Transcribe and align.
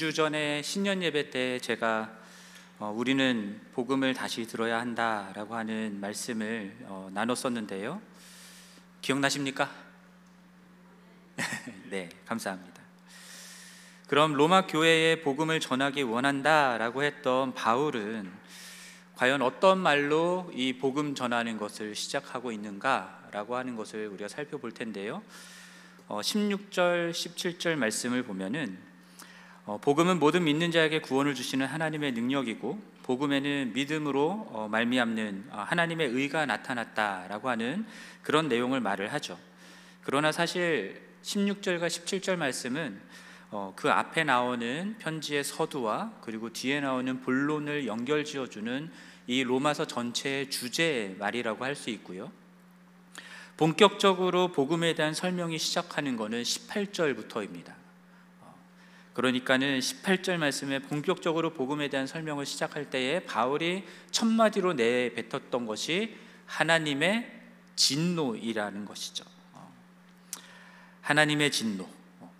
예, 0.00 0.06
2주 0.06 0.14
전에 0.14 0.62
신년 0.62 1.02
예배 1.02 1.28
때 1.28 1.58
제가 1.58 2.10
어, 2.78 2.90
우리는 2.96 3.60
복음을 3.74 4.14
다시 4.14 4.46
들어야 4.46 4.80
한다라고 4.80 5.54
하는 5.54 6.00
말씀을 6.00 6.74
어, 6.84 7.10
나눴었는데요. 7.12 8.00
기억나십니까? 9.02 9.70
네, 11.90 12.08
감사합니다. 12.24 12.82
그럼 14.06 14.32
로마 14.32 14.66
교회에 14.66 15.20
복음을 15.20 15.60
전하기 15.60 16.02
원한다라고 16.02 17.02
했던 17.02 17.52
바울은 17.54 18.30
과연 19.16 19.42
어떤 19.42 19.78
말로 19.78 20.50
이 20.54 20.78
복음 20.78 21.14
전하는 21.14 21.58
것을 21.58 21.94
시작하고 21.94 22.52
있는가라고 22.52 23.54
하는 23.54 23.76
것을 23.76 24.06
우리가 24.08 24.28
살펴볼 24.28 24.72
텐데요. 24.72 25.22
어, 26.08 26.20
16절, 26.22 27.10
17절 27.10 27.76
말씀을 27.76 28.22
보면은 28.22 28.78
어, 28.78 28.89
복음은 29.64 30.18
모든 30.18 30.44
믿는 30.44 30.70
자에게 30.70 31.00
구원을 31.00 31.34
주시는 31.34 31.66
하나님의 31.66 32.12
능력이고 32.12 32.80
복음에는 33.02 33.72
믿음으로 33.74 34.48
어, 34.50 34.68
말미암는 34.70 35.48
어, 35.50 35.64
하나님의 35.68 36.08
의가 36.08 36.46
나타났다라고 36.46 37.48
하는 37.48 37.86
그런 38.22 38.48
내용을 38.48 38.80
말을 38.80 39.12
하죠. 39.14 39.38
그러나 40.02 40.32
사실 40.32 41.00
16절과 41.22 41.86
17절 41.86 42.36
말씀은 42.36 43.00
그 43.74 43.90
앞에 43.90 44.22
나오는 44.24 44.96
편지의 44.98 45.42
서두와 45.42 46.12
그리고 46.22 46.52
뒤에 46.52 46.80
나오는 46.80 47.20
본론을 47.20 47.86
연결지어 47.86 48.46
주는 48.46 48.90
이 49.26 49.42
로마서 49.42 49.86
전체의 49.86 50.50
주제의 50.50 51.16
말이라고 51.18 51.64
할 51.64 51.74
수 51.74 51.90
있고요. 51.90 52.30
본격적으로 53.56 54.52
복음에 54.52 54.94
대한 54.94 55.12
설명이 55.12 55.58
시작하는 55.58 56.16
것은 56.16 56.42
18절부터입니다. 56.42 57.79
그러니까는 59.20 59.80
18절 59.80 60.38
말씀에 60.38 60.78
본격적으로 60.78 61.50
복음에 61.50 61.88
대한 61.88 62.06
설명을 62.06 62.46
시작할 62.46 62.88
때에 62.88 63.20
바울이 63.20 63.84
첫 64.10 64.24
마디로 64.24 64.72
내뱉었던 64.72 65.66
것이 65.66 66.16
하나님의 66.46 67.30
진노이라는 67.76 68.86
것이죠. 68.86 69.24
어. 69.52 69.70
하나님의 71.02 71.50
진노. 71.50 71.86
어. 72.20 72.32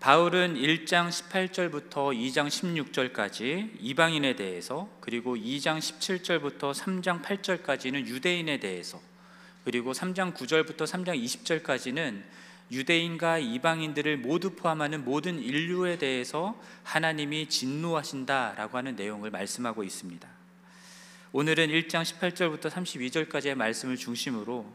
바울은 0.00 0.56
1장 0.56 1.08
18절부터 1.08 1.90
2장 2.18 2.48
16절까지 2.48 3.76
이방인에 3.78 4.34
대해서 4.34 4.88
그리고 5.00 5.36
2장 5.36 5.78
17절부터 5.78 6.74
3장 6.74 7.22
8절까지는 7.22 8.06
유대인에 8.06 8.58
대해서 8.58 9.00
그리고 9.64 9.92
3장 9.92 10.34
9절부터 10.34 10.78
3장 10.78 11.22
20절까지는 11.22 12.24
유대인과 12.70 13.38
이방인들을 13.38 14.18
모두 14.18 14.50
포함하는 14.50 15.04
모든 15.04 15.38
인류에 15.40 15.98
대해서 15.98 16.60
하나님이 16.82 17.48
진노하신다라고 17.48 18.76
하는 18.76 18.96
내용을 18.96 19.30
말씀하고 19.30 19.84
있습니다. 19.84 20.28
오늘은 21.32 21.68
1장 21.68 22.02
18절부터 22.02 22.70
32절까지의 22.70 23.54
말씀을 23.54 23.96
중심으로 23.96 24.72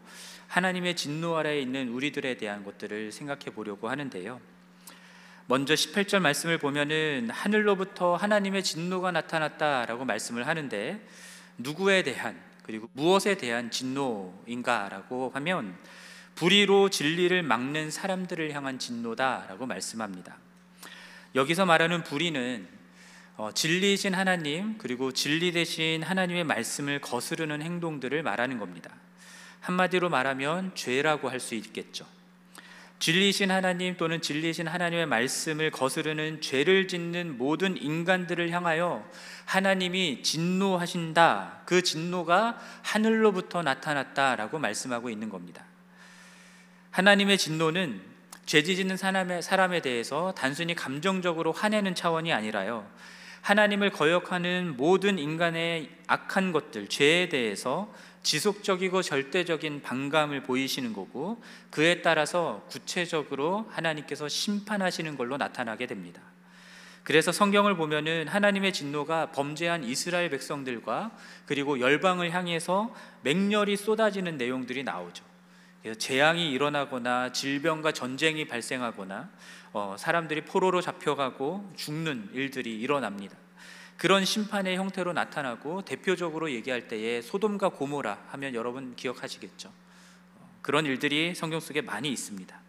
하나님의 0.47 0.95
진노 0.95 1.37
아래에 1.37 1.61
있는 1.61 1.89
우리들에 1.89 2.37
대한 2.37 2.63
것들을 2.63 3.11
생각해 3.11 3.45
보려고 3.55 3.89
하는데요. 3.89 4.39
먼저 5.47 5.73
18절 5.73 6.19
말씀을 6.19 6.59
보면은 6.59 7.29
하늘로부터 7.29 8.15
하나님의 8.15 8.63
진노가 8.63 9.11
나타났다라고 9.11 10.05
말씀을 10.05 10.47
하는데 10.47 11.05
누구에 11.57 12.03
대한 12.03 12.39
그리고 12.63 12.89
무엇에 12.93 13.35
대한 13.35 13.71
진노인가라고 13.71 15.31
하면 15.33 15.77
불의로 16.35 16.89
진리를 16.89 17.43
막는 17.43 17.91
사람들을 17.91 18.53
향한 18.53 18.79
진노다라고 18.79 19.65
말씀합니다. 19.65 20.37
여기서 21.35 21.65
말하는 21.65 22.03
불의는 22.03 22.67
어, 23.37 23.51
진리이신 23.51 24.13
하나님 24.13 24.77
그리고 24.77 25.11
진리 25.11 25.51
대신 25.51 26.03
하나님의 26.03 26.43
말씀을 26.43 26.99
거스르는 26.99 27.61
행동들을 27.61 28.21
말하는 28.21 28.59
겁니다. 28.59 28.91
한마디로 29.61 30.09
말하면 30.09 30.75
죄라고 30.75 31.29
할 31.29 31.39
수 31.39 31.55
있겠죠. 31.55 32.05
진리이신 32.99 33.49
하나님 33.49 33.97
또는 33.97 34.21
진리이신 34.21 34.67
하나님의 34.67 35.07
말씀을 35.07 35.71
거스르는 35.71 36.39
죄를 36.39 36.87
짓는 36.87 37.39
모든 37.39 37.75
인간들을 37.75 38.51
향하여 38.51 39.03
하나님이 39.45 40.21
진노하신다. 40.21 41.63
그 41.65 41.81
진노가 41.81 42.59
하늘로부터 42.83 43.63
나타났다라고 43.63 44.59
말씀하고 44.59 45.09
있는 45.09 45.29
겁니다. 45.29 45.65
하나님의 46.91 47.37
진노는 47.37 48.01
죄지 48.45 48.75
짓는 48.75 48.97
사람에, 48.97 49.41
사람에 49.41 49.81
대해서 49.81 50.33
단순히 50.37 50.75
감정적으로 50.75 51.51
화내는 51.51 51.95
차원이 51.95 52.33
아니라요. 52.33 52.85
하나님을 53.41 53.89
거역하는 53.91 54.75
모든 54.77 55.17
인간의 55.17 55.89
악한 56.07 56.51
것들, 56.51 56.87
죄에 56.89 57.29
대해서 57.29 57.91
지속적이고 58.23 59.01
절대적인 59.01 59.81
반감을 59.81 60.43
보이시는 60.43 60.93
거고 60.93 61.41
그에 61.71 62.01
따라서 62.01 62.63
구체적으로 62.69 63.67
하나님께서 63.71 64.27
심판하시는 64.27 65.17
걸로 65.17 65.37
나타나게 65.37 65.87
됩니다. 65.87 66.21
그래서 67.03 67.31
성경을 67.31 67.75
보면은 67.77 68.27
하나님의 68.27 68.73
진노가 68.73 69.31
범죄한 69.31 69.83
이스라엘 69.85 70.29
백성들과 70.29 71.11
그리고 71.47 71.79
열방을 71.79 72.31
향해서 72.31 72.93
맹렬히 73.23 73.75
쏟아지는 73.75 74.37
내용들이 74.37 74.83
나오죠. 74.83 75.30
재앙이 75.97 76.51
일어나거나 76.51 77.31
질병과 77.31 77.91
전쟁이 77.91 78.45
발생하거나 78.47 79.29
어, 79.73 79.95
사람들이 79.97 80.41
포로로 80.45 80.81
잡혀가고 80.81 81.71
죽는 81.75 82.29
일들이 82.33 82.79
일어납니다. 82.79 83.35
그런 83.97 84.25
심판의 84.25 84.77
형태로 84.77 85.13
나타나고 85.13 85.83
대표적으로 85.83 86.51
얘기할 86.51 86.87
때에 86.87 87.21
소돔과 87.21 87.69
고모라 87.69 88.25
하면 88.29 88.53
여러분 88.53 88.95
기억하시겠죠. 88.95 89.69
어, 89.69 90.49
그런 90.61 90.85
일들이 90.85 91.33
성경 91.33 91.59
속에 91.59 91.81
많이 91.81 92.11
있습니다. 92.11 92.59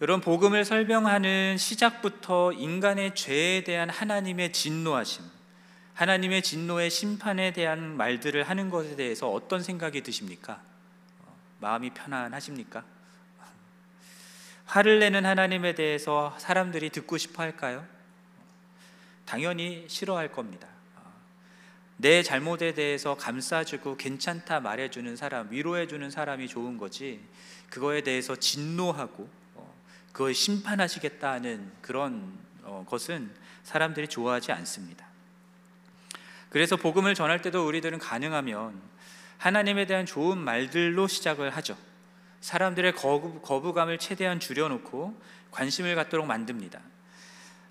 이런 0.00 0.20
복음을 0.20 0.64
설명하는 0.64 1.56
시작부터 1.58 2.52
인간의 2.52 3.14
죄에 3.14 3.62
대한 3.62 3.88
하나님의 3.88 4.52
진노하심, 4.52 5.24
하나님의 5.94 6.42
진노의 6.42 6.90
심판에 6.90 7.52
대한 7.52 7.96
말들을 7.96 8.42
하는 8.42 8.70
것에 8.70 8.96
대해서 8.96 9.30
어떤 9.30 9.62
생각이 9.62 10.02
드십니까? 10.02 10.71
마음이 11.62 11.90
편안하십니까? 11.90 12.84
화를 14.66 14.98
내는 14.98 15.24
하나님에 15.24 15.74
대해서 15.74 16.36
사람들이 16.38 16.90
듣고 16.90 17.16
싶어 17.18 17.42
할까요? 17.42 17.86
당연히 19.24 19.86
싫어할 19.88 20.32
겁니다. 20.32 20.68
내 21.98 22.24
잘못에 22.24 22.74
대해서 22.74 23.16
감싸주고 23.16 23.96
괜찮다 23.96 24.58
말해주는 24.58 25.14
사람, 25.14 25.52
위로해주는 25.52 26.10
사람이 26.10 26.48
좋은 26.48 26.78
거지, 26.78 27.20
그거에 27.70 28.00
대해서 28.00 28.34
진노하고, 28.34 29.30
어, 29.54 29.74
그걸 30.10 30.34
심판하시겠다 30.34 31.30
하는 31.30 31.70
그런 31.80 32.36
어, 32.64 32.84
것은 32.88 33.30
사람들이 33.62 34.08
좋아하지 34.08 34.50
않습니다. 34.50 35.06
그래서 36.48 36.76
복음을 36.76 37.14
전할 37.14 37.40
때도 37.40 37.64
우리들은 37.66 38.00
가능하면 38.00 38.80
하나님에 39.42 39.86
대한 39.86 40.06
좋은 40.06 40.38
말들로 40.38 41.08
시작을 41.08 41.50
하죠. 41.50 41.76
사람들의 42.42 42.94
거부, 42.94 43.72
감을 43.72 43.98
최대한 43.98 44.38
줄여놓고 44.38 45.20
관심을 45.50 45.96
갖도록 45.96 46.26
만듭니다. 46.26 46.78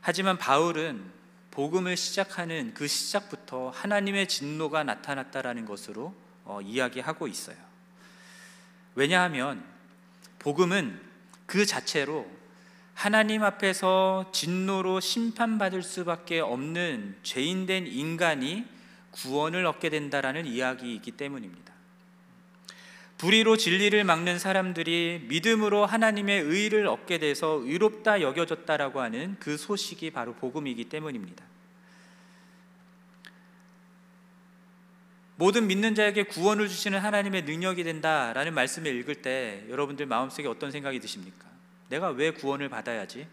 하지만 0.01 0.37
바울은 0.37 1.01
복음을 1.49 1.95
시작하는 1.95 2.73
그 2.73 2.89
시작부터 2.89 3.69
하나님의 3.69 4.27
진노가 4.27 4.83
나타났다라는 4.83 5.65
것으로 5.65 6.13
어, 6.43 6.59
이야기하고 6.61 7.29
있어요. 7.29 7.55
왜냐하면 8.95 9.63
복음은 10.39 10.99
그 11.45 11.65
자체로 11.65 12.29
하나님 12.95 13.43
앞에서 13.43 14.29
진노로 14.33 14.99
심판받을 14.99 15.83
수밖에 15.83 16.41
없는 16.41 17.15
죄인된 17.23 17.87
인간이 17.87 18.65
구원을 19.11 19.65
얻게 19.65 19.89
된다라는 19.89 20.45
이야기이기 20.45 21.11
때문입니다. 21.11 21.71
불의로 23.17 23.55
진리를 23.55 24.03
막는 24.03 24.39
사람들이 24.39 25.27
믿음으로 25.29 25.85
하나님의 25.85 26.41
의를 26.41 26.87
얻게 26.87 27.19
돼서 27.19 27.61
의롭다 27.63 28.21
여겨졌다라고 28.21 28.99
하는 28.99 29.35
그 29.39 29.57
소식이 29.57 30.09
바로 30.09 30.33
복음이기 30.33 30.85
때문입니다. 30.85 31.45
모든 35.35 35.67
믿는 35.67 35.93
자에게 35.93 36.23
구원을 36.23 36.67
주시는 36.67 36.99
하나님의 36.99 37.43
능력이 37.43 37.83
된다라는 37.83 38.53
말씀을 38.53 38.95
읽을 38.95 39.21
때 39.21 39.65
여러분들 39.69 40.05
마음속에 40.07 40.47
어떤 40.47 40.71
생각이 40.71 40.99
드십니까? 40.99 41.47
내가 41.89 42.09
왜 42.09 42.31
구원을 42.31 42.69
받아야지? 42.69 43.27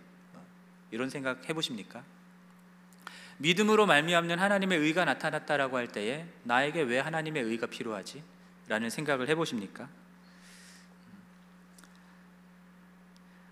이런 0.91 1.11
생각 1.11 1.49
해보십니까? 1.49 2.03
믿음으로 3.39 3.87
말미암는 3.87 4.39
하나님의 4.39 4.79
의가 4.79 5.05
나타났다라고 5.05 5.77
할 5.77 5.89
때에 5.89 6.27
나에게 6.43 6.83
왜 6.83 6.99
하나님의 6.99 7.43
의가 7.43 7.67
필요하지? 7.67 8.23
라는 8.67 8.91
생각을 8.91 9.29
해 9.29 9.35
보십니까? 9.35 9.89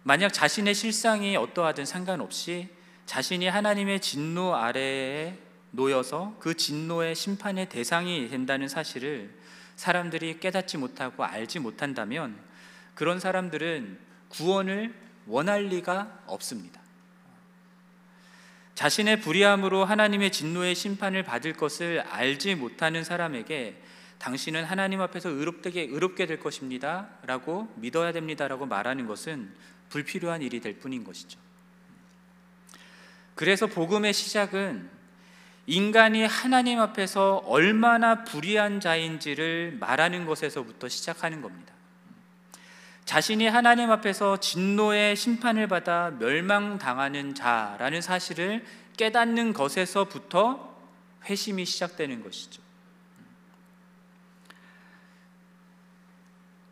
만약 0.02 0.32
자신의 0.32 0.74
실상이 0.74 1.36
어떠하든 1.36 1.84
상관없이 1.84 2.68
자신이 3.06 3.48
하나님의 3.48 4.00
진노 4.00 4.54
아래에 4.54 5.38
놓여서 5.70 6.36
그 6.38 6.54
진노의 6.54 7.14
심판의 7.14 7.68
대상이 7.68 8.28
된다는 8.28 8.68
사실을 8.68 9.34
사람들이 9.76 10.40
깨닫지 10.40 10.78
못하고 10.78 11.24
알지 11.24 11.58
못한다면 11.58 12.36
그런 12.94 13.20
사람들은 13.20 13.98
구원을 14.28 14.94
원할 15.26 15.64
리가 15.66 16.22
없습니다. 16.26 16.80
자신의 18.76 19.20
불의함으로 19.22 19.86
하나님의 19.86 20.30
진노의 20.30 20.74
심판을 20.74 21.22
받을 21.22 21.54
것을 21.54 22.00
알지 22.00 22.56
못하는 22.56 23.04
사람에게 23.04 23.80
당신은 24.18 24.64
하나님 24.64 25.00
앞에서 25.00 25.30
의롭게, 25.30 25.80
의롭게 25.80 26.26
될 26.26 26.38
것입니다. 26.38 27.08
라고 27.24 27.72
믿어야 27.76 28.12
됩니다. 28.12 28.46
라고 28.48 28.66
말하는 28.66 29.06
것은 29.06 29.50
불필요한 29.88 30.42
일이 30.42 30.60
될 30.60 30.78
뿐인 30.78 31.04
것이죠. 31.04 31.38
그래서 33.34 33.66
복음의 33.66 34.12
시작은 34.12 34.90
인간이 35.66 36.26
하나님 36.26 36.78
앞에서 36.78 37.36
얼마나 37.46 38.24
불의한 38.24 38.80
자인지를 38.80 39.78
말하는 39.80 40.26
것에서부터 40.26 40.90
시작하는 40.90 41.40
겁니다. 41.40 41.72
자신이 43.06 43.46
하나님 43.46 43.90
앞에서 43.92 44.38
진노의 44.38 45.14
심판을 45.14 45.68
받아 45.68 46.10
멸망당하는 46.18 47.34
자라는 47.34 48.02
사실을 48.02 48.64
깨닫는 48.96 49.52
것에서부터 49.52 50.76
회심이 51.24 51.64
시작되는 51.64 52.22
것이죠. 52.22 52.62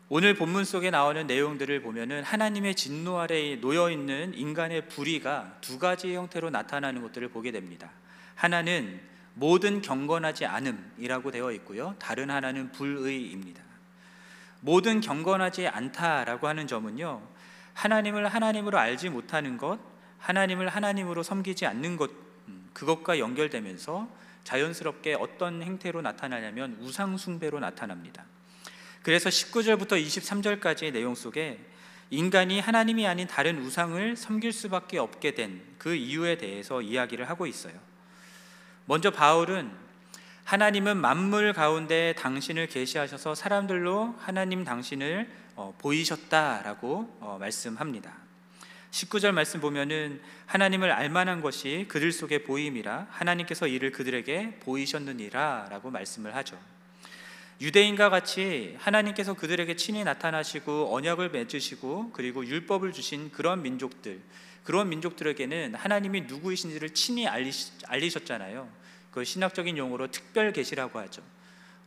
오늘 0.09 0.35
본문 0.35 0.65
속에 0.65 0.91
나오는 0.91 1.25
내용들을 1.25 1.81
보면은 1.81 2.21
하나님의 2.23 2.75
진노 2.75 3.17
아래에 3.17 3.61
놓여 3.61 3.89
있는 3.89 4.33
인간의 4.35 4.89
불의가 4.89 5.57
두 5.61 5.79
가지 5.79 6.13
형태로 6.13 6.49
나타나는 6.49 7.01
것들을 7.01 7.29
보게 7.29 7.51
됩니다. 7.51 7.89
하나는 8.35 8.99
모든 9.35 9.81
경건하지 9.81 10.45
않음이라고 10.45 11.31
되어 11.31 11.53
있고요. 11.53 11.95
다른 11.97 12.29
하나는 12.29 12.71
불의입니다. 12.73 13.63
모든 14.61 15.01
경건하지 15.01 15.67
않다라고 15.67 16.47
하는 16.47 16.67
점은요. 16.67 17.21
하나님을 17.73 18.27
하나님으로 18.27 18.77
알지 18.77 19.09
못하는 19.09 19.57
것, 19.57 19.79
하나님을 20.19 20.69
하나님으로 20.69 21.23
섬기지 21.23 21.65
않는 21.65 21.97
것 21.97 22.11
음, 22.47 22.69
그것과 22.73 23.19
연결되면서 23.19 24.07
자연스럽게 24.43 25.15
어떤 25.15 25.61
행태로 25.61 26.01
나타나냐면 26.01 26.77
우상 26.79 27.17
숭배로 27.17 27.59
나타납니다. 27.59 28.23
그래서 29.03 29.29
19절부터 29.29 30.01
23절까지의 30.03 30.93
내용 30.93 31.15
속에 31.15 31.59
인간이 32.09 32.59
하나님이 32.59 33.07
아닌 33.07 33.27
다른 33.27 33.59
우상을 33.59 34.15
섬길 34.15 34.51
수밖에 34.51 34.97
없게 34.97 35.35
된 35.35 35.75
그 35.85 35.93
이유에 35.93 36.39
대해서 36.39 36.81
이야기를 36.81 37.29
하고 37.29 37.45
있어요. 37.45 37.73
먼저 38.85 39.11
바울은 39.11 39.71
하나님은 40.45 40.97
만물 40.97 41.53
가운데 41.53 42.13
당신을 42.19 42.67
계시하셔서 42.67 43.33
사람들로 43.33 44.13
하나님 44.19 44.63
당신을 44.63 45.27
어, 45.55 45.73
보이셨다라고 45.79 47.17
어, 47.19 47.37
말씀합니다. 47.39 48.13
19절 48.91 49.31
말씀 49.31 49.59
보면은 49.59 50.21
하나님을 50.45 50.91
알만한 50.91 51.41
것이 51.41 51.85
그들 51.87 52.11
속에 52.11 52.43
보임이라 52.43 53.07
하나님께서 53.09 53.65
이를 53.65 53.91
그들에게 53.91 54.59
보이셨느니라라고 54.59 55.89
말씀을 55.89 56.35
하죠. 56.35 56.59
유대인과 57.59 58.11
같이 58.11 58.75
하나님께서 58.77 59.33
그들에게 59.33 59.75
친히 59.75 60.03
나타나시고 60.03 60.93
언약을 60.95 61.31
맺으시고 61.31 62.11
그리고 62.11 62.45
율법을 62.45 62.93
주신 62.93 63.31
그런 63.31 63.63
민족들 63.63 64.21
그런 64.63 64.89
민족들에게는 64.89 65.73
하나님이 65.73 66.21
누구이신지를 66.21 66.91
친히 66.91 67.27
알리셨잖아요. 67.27 68.84
그 69.15 69.23
신학적인 69.23 69.77
용어로 69.77 70.11
특별 70.11 70.51
계시라고 70.51 70.99
하죠. 70.99 71.21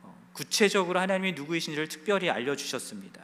어, 0.03 0.19
구체적으로 0.33 0.99
하나님이 0.99 1.33
누구이신지를 1.33 1.87
특별히 1.89 2.31
알려주셨습니다. 2.31 3.21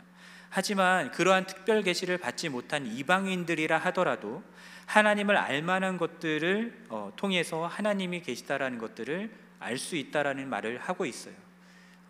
하지만 0.51 1.11
그러한 1.11 1.47
특별 1.47 1.83
계시를 1.83 2.19
받지 2.19 2.51
못한 2.51 2.87
이방인들이라 2.87 3.79
하더라도 3.79 4.45
하나님을 4.85 5.39
알만한 5.39 5.97
것들을 5.97 6.85
어, 6.91 7.13
통해서 7.17 7.67
하나님이 7.67 8.21
계시다라는 8.21 8.77
것들을 8.77 9.31
알 9.59 9.79
수 9.79 9.97
있다라는 9.97 10.51
말을 10.51 10.77
하고 10.83 11.07
있어요. 11.07 11.35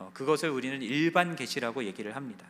어, 0.00 0.11
그것을 0.14 0.50
우리는 0.50 0.82
일반 0.82 1.37
계시라고 1.37 1.85
얘기를 1.85 2.17
합니다. 2.17 2.44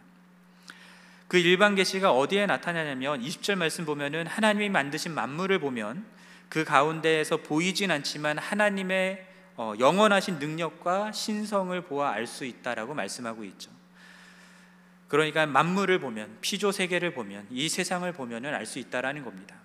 그 1.29 1.37
일반 1.37 1.75
계시가 1.75 2.13
어디에 2.13 2.47
나타나냐면 2.47 3.21
20절 3.21 3.57
말씀 3.57 3.85
보면은 3.85 4.27
하나님이 4.27 4.71
만드신 4.71 5.13
만물을 5.13 5.59
보면 5.59 6.07
그 6.49 6.65
가운데에서 6.65 7.37
보이진 7.37 7.91
않지만 7.91 8.39
하나님의 8.39 9.34
어, 9.57 9.75
영원하신 9.79 10.39
능력과 10.39 11.13
신성을 11.13 11.81
보아 11.83 12.11
알 12.11 12.27
수 12.27 12.45
있다라고 12.45 12.95
말씀하고 12.95 13.45
있죠. 13.45 13.71
그러니까 15.09 15.47
만물을 15.47 16.01
보면 16.01 16.39
피조 16.41 16.73
세계를 16.73 17.15
보면 17.15 17.47
이 17.51 17.69
세상을 17.69 18.11
보면은 18.13 18.53
알 18.55 18.67
수 18.67 18.79
있다라는 18.79 19.23
겁니다. 19.25 19.57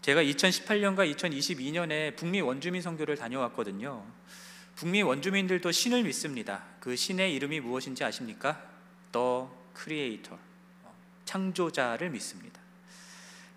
제가 0.00 0.22
2018년과 0.22 1.12
2022년에 1.14 2.16
북미 2.16 2.40
원주민 2.40 2.80
선교를 2.80 3.16
다녀왔거든요. 3.16 4.04
북미 4.76 5.02
원주민들도 5.02 5.72
신을 5.72 6.04
믿습니다. 6.04 6.62
그 6.80 6.94
신의 6.94 7.34
이름이 7.34 7.60
무엇인지 7.60 8.04
아십니까? 8.04 8.62
The 9.12 9.46
Creator, 9.76 10.38
창조자를 11.24 12.10
믿습니다. 12.10 12.60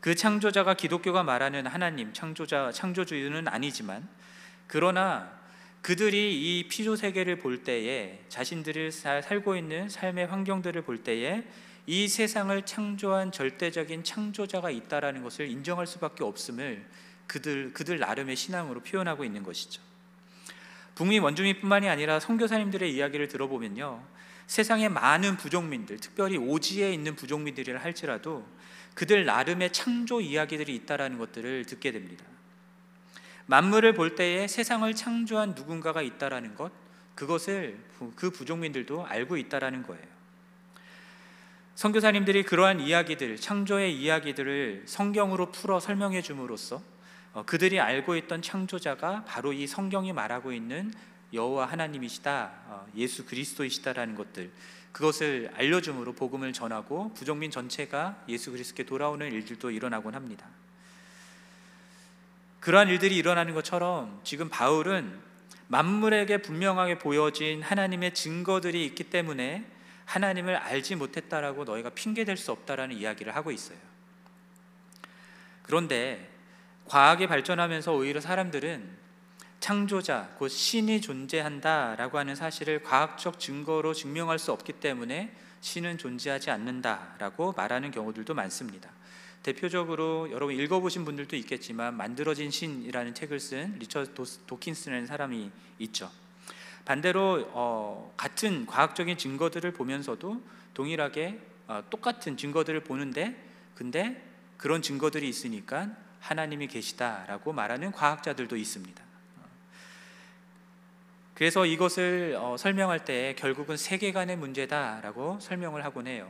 그 0.02 0.16
창조자가 0.16 0.74
기독교가 0.74 1.24
말하는 1.24 1.68
하나님, 1.68 2.14
창조자, 2.14 2.72
창조주의는 2.72 3.48
아니지만 3.48 4.08
그러나 4.70 5.32
그들이 5.82 6.60
이 6.60 6.68
피조 6.68 6.96
세계를 6.96 7.40
볼 7.40 7.64
때에 7.64 8.20
자신들이 8.30 8.92
살고 8.92 9.56
있는 9.56 9.90
삶의 9.90 10.28
환경들을 10.28 10.84
볼 10.84 11.04
때에 11.04 11.44
이 11.88 12.08
세상을 12.08 12.62
창조한 12.68 13.32
절대적인 13.32 14.04
창조자가 14.04 14.70
있다라는 14.70 15.24
것을 15.24 15.50
인정할 15.50 15.88
수밖에 15.88 16.24
없음을 16.24 16.86
그들 17.26 17.74
그들 17.74 17.98
나름의 17.98 18.36
신앙으로 18.36 18.82
표현하고 18.82 19.26
있는 19.26 19.42
것이죠. 19.42 19.82
북미 20.94 21.18
원주민뿐만이 21.18 21.90
아니라 21.90 22.20
선교사님들의 22.20 22.94
이야기를 22.94 23.28
들어보면요. 23.28 24.04
세상의 24.46 24.90
많은 24.90 25.38
부족민들, 25.38 25.98
특별히 25.98 26.38
오지에 26.38 26.94
있는 26.94 27.16
부족민들이라 27.16 27.82
할지라도 27.82 28.48
그들 28.94 29.26
나름의 29.26 29.74
창조 29.74 30.22
이야기들이 30.22 30.76
있다라는 30.76 31.18
것들을 31.18 31.66
듣게 31.66 31.92
됩니다. 31.92 32.24
만물을 33.50 33.96
볼 33.96 34.14
때에 34.14 34.48
세상을 34.48 34.94
창조한 34.94 35.56
누군가가 35.56 36.04
있다라는 36.04 36.54
것, 36.54 36.72
그것을 37.16 37.80
그 38.16 38.30
부족민들도 38.30 39.08
알고 39.08 39.38
있다라는 39.38 39.82
거예요. 39.82 40.04
선교사님들이 41.74 42.44
그러한 42.44 42.80
이야기들, 42.80 43.38
창조의 43.38 44.00
이야기들을 44.00 44.84
성경으로 44.86 45.52
풀어 45.52 45.80
설명해 45.80 46.22
줌으로써 46.22 46.84
어, 47.34 47.44
그들이 47.44 47.80
알고 47.80 48.16
있던 48.18 48.44
창조자가 48.44 49.26
바로 49.26 49.52
이 49.52 49.66
성경이 49.66 50.14
말하고 50.14 50.54
있는 50.54 50.94
여호와 51.34 51.66
하나님이시다, 51.66 52.52
어, 52.68 52.88
예수 52.96 53.26
그리스도이시다라는 53.26 54.14
것들 54.14 54.52
그것을 54.92 55.50
알려줌으로 55.56 56.14
복음을 56.14 56.54
전하고 56.54 57.14
부족민 57.16 57.50
전체가 57.50 58.24
예수 58.28 58.52
그리스도께 58.52 58.84
돌아오는 58.84 59.32
일들도 59.32 59.72
일어나곤 59.72 60.14
합니다. 60.14 60.46
그러한 62.60 62.90
일들이 62.90 63.16
일어나는 63.16 63.54
것처럼 63.54 64.20
지금 64.24 64.50
바울은 64.50 65.20
만물에게 65.68 66.42
분명하게 66.42 67.00
보여진 67.00 67.62
하나님의 67.62 68.14
증거들이 68.14 68.86
있기 68.86 69.06
때문에 69.06 69.66
하나님을 70.06 70.56
알지 70.56 70.96
못했다라고 70.96 71.64
너희가 71.66 71.92
핑계 71.92 72.26
댈 72.26 72.36
수 72.36 72.52
없다라는 72.52 72.96
이야기를 72.96 73.36
하고 73.36 73.52
있어요. 73.52 73.78
그런데 75.62 76.28
과학이 76.86 77.28
발전하면서 77.28 77.94
오히려 77.94 78.20
사람들은 78.20 78.98
창조자, 79.60 80.32
곧 80.38 80.48
신이 80.48 81.02
존재한다라고 81.02 82.18
하는 82.18 82.34
사실을 82.34 82.82
과학적 82.82 83.40
증거로 83.40 83.94
증명할 83.94 84.40
수 84.40 84.52
없기 84.52 84.74
때문에 84.74 85.36
신은 85.62 86.00
존재하지 86.00 86.50
않는다라고 86.50 87.52
말하는 87.52 87.92
경우들도 87.92 88.34
많습니다. 88.34 88.90
대표적으로 89.44 90.30
여러분 90.32 90.56
읽어보신 90.56 91.06
분들도 91.06 91.36
있겠지만 91.38 91.96
만들어진 91.96 92.52
신이라는 92.52 93.14
책을 93.14 93.40
쓴 93.40 93.76
리처드 93.80 94.14
도킨스라는 94.46 95.06
사람이 95.06 95.50
있죠. 95.80 96.12
반대로 96.86 97.50
어, 97.54 98.14
같은 98.18 98.66
과학적인 98.66 99.18
증거들을 99.18 99.72
보면서도 99.74 100.42
동일하게 100.74 101.40
어, 101.68 101.84
똑같은 101.90 102.36
증거들을 102.36 102.84
보는데 102.84 103.36
근데 103.76 104.22
그런 104.58 104.82
증거들이 104.82 105.30
있으니까 105.30 105.90
하나님이 106.20 106.68
계시다라고 106.68 107.54
말하는 107.54 107.92
과학자들도 107.92 108.58
있습니다. 108.58 109.04
그래서 111.34 111.66
이것을 111.66 112.36
어, 112.38 112.58
설명할 112.58 113.06
때 113.06 113.34
결국은 113.38 113.78
세계관의 113.78 114.36
문제다라고 114.36 115.40
설명을 115.40 115.86
하곤 115.86 116.08
해요. 116.08 116.30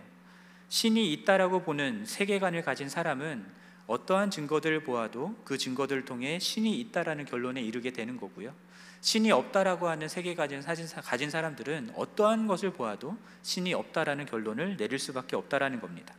신이 0.69 1.11
있다라고 1.13 1.63
보는 1.63 2.05
세계관을 2.05 2.63
가진 2.63 2.89
사람은 2.89 3.45
어떠한 3.87 4.29
증거들을 4.29 4.83
보아도 4.83 5.35
그 5.43 5.57
증거들을 5.57 6.05
통해 6.05 6.37
신이 6.37 6.79
있다라는 6.79 7.25
결론에 7.25 7.61
이르게 7.61 7.91
되는 7.91 8.17
거고요. 8.17 8.53
신이 9.01 9.31
없다라고 9.31 9.87
하는 9.87 10.07
세계관을 10.07 10.61
가진 10.61 11.29
사람들은 11.29 11.93
어떠한 11.95 12.47
것을 12.47 12.71
보아도 12.71 13.17
신이 13.41 13.73
없다라는 13.73 14.25
결론을 14.25 14.77
내릴 14.77 14.99
수밖에 14.99 15.35
없다라는 15.35 15.79
겁니다. 15.79 16.13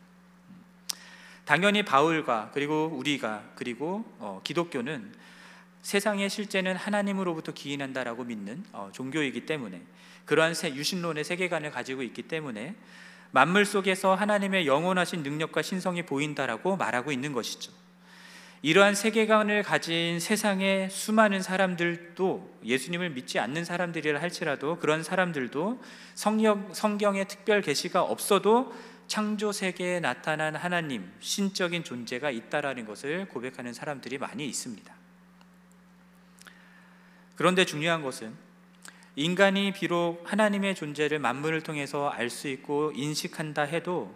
당연히 1.45 1.83
바울과 1.83 2.51
그리고 2.53 2.91
우리가 2.93 3.51
그리고 3.55 4.03
어, 4.19 4.41
기독교는 4.43 5.13
세상의 5.81 6.29
실제는 6.29 6.75
하나님으로부터 6.75 7.53
기인한다라고 7.53 8.23
믿는 8.25 8.63
어, 8.71 8.89
종교이기 8.93 9.45
때문에 9.45 9.81
그러한 10.25 10.53
유신론의 10.63 11.23
세계관을 11.23 11.71
가지고 11.71 12.03
있기 12.03 12.23
때문에 12.23 12.75
만물 13.31 13.65
속에서 13.65 14.15
하나님의 14.15 14.67
영원하신 14.67 15.23
능력과 15.23 15.61
신성이 15.61 16.03
보인다라고 16.03 16.75
말하고 16.75 17.11
있는 17.11 17.33
것이죠. 17.33 17.71
이러한 18.63 18.93
세계관을 18.93 19.63
가진 19.63 20.19
세상의 20.19 20.91
수많은 20.91 21.41
사람들도 21.41 22.59
예수님을 22.63 23.09
믿지 23.09 23.39
않는 23.39 23.65
사람들이라 23.65 24.21
할지라도 24.21 24.77
그런 24.77 25.01
사람들도 25.01 25.81
성경, 26.13 26.71
성경의 26.71 27.27
특별 27.27 27.61
계시가 27.61 28.03
없어도 28.03 28.71
창조 29.07 29.51
세계에 29.51 29.99
나타난 29.99 30.55
하나님 30.55 31.11
신적인 31.19 31.83
존재가 31.83 32.29
있다라는 32.29 32.85
것을 32.85 33.27
고백하는 33.29 33.73
사람들이 33.73 34.19
많이 34.19 34.45
있습니다. 34.45 34.93
그런데 37.35 37.65
중요한 37.65 38.03
것은 38.03 38.50
인간이 39.15 39.73
비록 39.73 40.23
하나님의 40.25 40.75
존재를 40.75 41.19
만물을 41.19 41.61
통해서 41.61 42.09
알 42.09 42.29
수 42.29 42.47
있고 42.47 42.91
인식한다 42.95 43.63
해도 43.63 44.15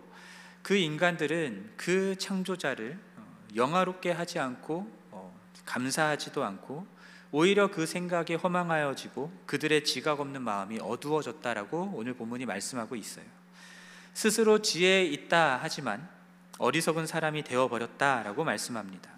그 0.62 0.76
인간들은 0.76 1.74
그 1.76 2.18
창조자를 2.18 2.98
어, 3.18 3.38
영화롭게 3.56 4.12
하지 4.12 4.40
않고 4.40 4.90
어, 5.12 5.40
감사하지도 5.66 6.44
않고 6.44 6.88
오히려 7.32 7.70
그 7.70 7.86
생각에 7.86 8.36
허망하여지고 8.36 9.32
그들의 9.46 9.84
지각 9.84 10.22
없는 10.22 10.42
마음이 10.42 10.80
어두워졌다라고 10.82 11.92
오늘 11.94 12.14
본문이 12.14 12.46
말씀하고 12.46 12.96
있어요. 12.96 13.26
스스로 14.14 14.62
지혜 14.62 15.04
있다 15.04 15.60
하지만 15.62 16.08
어리석은 16.58 17.06
사람이 17.06 17.44
되어 17.44 17.68
버렸다라고 17.68 18.46
말씀합니다. 18.46 19.15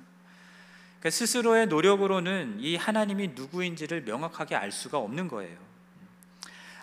그러니까 1.08 1.10
스스로의 1.10 1.68
노력으로는 1.68 2.58
이 2.60 2.76
하나님이 2.76 3.30
누구인지를 3.30 4.02
명확하게 4.02 4.56
알 4.56 4.72
수가 4.72 4.98
없는 4.98 5.30
거예요. 5.30 5.58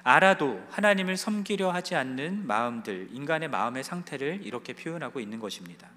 알아도 0.03 0.63
하나님을 0.71 1.17
섬기려 1.17 1.71
하지 1.71 1.95
않는 1.95 2.47
마음들, 2.47 3.09
인간의 3.13 3.49
마음의 3.49 3.85
상태를 3.85 4.41
이렇게 4.43 4.73
표현하고 4.73 5.21
있는 5.21 5.41
것입니다. 5.41 5.89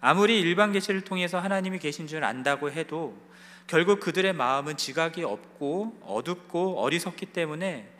아무리 0.00 0.38
일반 0.38 0.72
계시를 0.72 1.00
통해서 1.00 1.40
하나님이 1.40 1.80
계신 1.80 2.06
줄 2.06 2.22
안다고 2.22 2.70
해도 2.70 3.20
결국 3.66 4.00
그들의 4.00 4.32
마음은 4.32 4.76
지각이 4.76 5.24
없고 5.24 6.00
어둡고 6.02 6.80
어리석기 6.80 7.26
때문에 7.26 7.90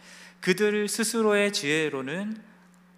그들 0.41 0.89
스스로의 0.89 1.53
지혜로는 1.53 2.41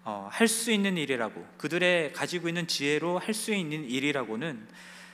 어, 0.03 0.29
할 0.31 0.47
수 0.47 0.71
있는 0.71 0.97
일이라고 0.97 1.45
그들의 1.57 2.13
가지고 2.13 2.47
있는 2.47 2.67
지혜로 2.67 3.17
할 3.19 3.33
수 3.33 3.53
있는 3.53 3.85
일이라고는 3.85 4.67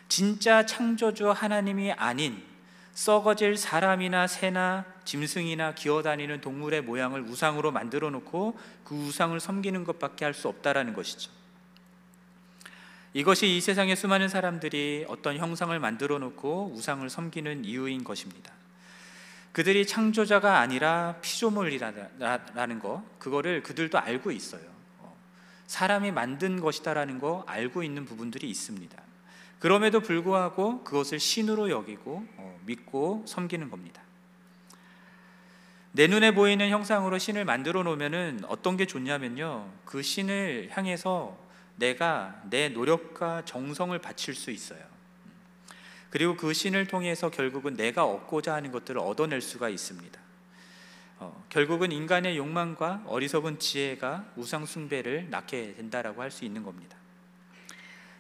진짜 0.08 0.66
창조주 0.66 1.32
하나님이 1.32 1.92
아닌 1.94 2.44
썩어질 2.94 3.58
사람이나 3.58 4.26
새나 4.28 4.86
짐승이나 5.06 5.76
기어다니는 5.76 6.42
동물의 6.42 6.82
모양을 6.82 7.22
우상으로 7.22 7.72
만들어 7.72 8.10
놓고 8.10 8.58
그 8.84 8.96
우상을 8.96 9.40
섬기는 9.40 9.84
것밖에 9.84 10.26
할 10.26 10.34
수 10.34 10.48
없다라는 10.48 10.94
것이죠. 10.94 11.32
이것이 13.14 13.56
이 13.56 13.62
세상의 13.62 13.96
수많은 13.96 14.30
사람들이 14.30 15.06
어떤 15.08 15.38
형상을 15.38 15.78
만들어 15.80 16.20
놓고 16.20 16.74
우상을 16.76 17.10
섬기는 17.10 17.66
이유인 17.66 18.04
것입니다. 18.04 18.52
그들이 19.54 19.88
창조자가 19.88 20.60
아니라 20.60 21.16
피조물이라는 21.22 22.80
거, 22.80 23.04
그거를 23.18 23.64
그들도 23.64 23.98
알고 23.98 24.32
있어요. 24.32 24.62
사람이 25.66 26.12
만든 26.12 26.60
것이다라는 26.60 27.20
거 27.20 27.44
알고 27.48 27.82
있는 27.82 28.06
부분들이 28.06 28.50
있습니다. 28.50 29.07
그럼에도 29.60 30.00
불구하고 30.02 30.84
그것을 30.84 31.20
신으로 31.20 31.70
여기고 31.70 32.26
어, 32.38 32.60
믿고 32.66 33.24
섬기는 33.28 33.70
겁니다. 33.70 34.02
내 35.92 36.06
눈에 36.06 36.36
보이는 36.36 36.70
형상으로 36.70 37.18
신을 37.18 37.44
만들어 37.44 37.82
놓으면은 37.82 38.42
어떤 38.48 38.78
게 38.78 38.86
좋냐면요. 38.86 39.68
그 39.84 40.04
신을 40.04 40.70
향해서 40.72 41.36
내가 41.76 42.40
내 42.50 42.70
노력과 42.70 43.46
정성을 43.46 43.98
바칠 44.00 44.36
수 44.36 44.52
있어요. 44.52 44.80
그리고 46.12 46.38
그 46.38 46.54
신을 46.54 46.88
통해서 46.88 47.30
결국은 47.30 47.76
내가 47.76 48.06
얻고자 48.06 48.54
하는 48.54 48.72
것들을 48.72 49.00
얻어낼 49.00 49.42
수가 49.42 49.70
있습니다. 49.70 50.20
어, 51.20 51.46
결국은 51.50 51.92
인간의 51.92 52.38
욕망과 52.38 53.04
어리석은 53.08 53.58
지혜가 53.58 54.34
우상 54.36 54.68
숭배를 54.68 55.32
낳게 55.32 55.74
된다라고 55.76 56.22
할 56.22 56.30
수 56.30 56.46
있는 56.46 56.62
겁니다. 56.62 56.96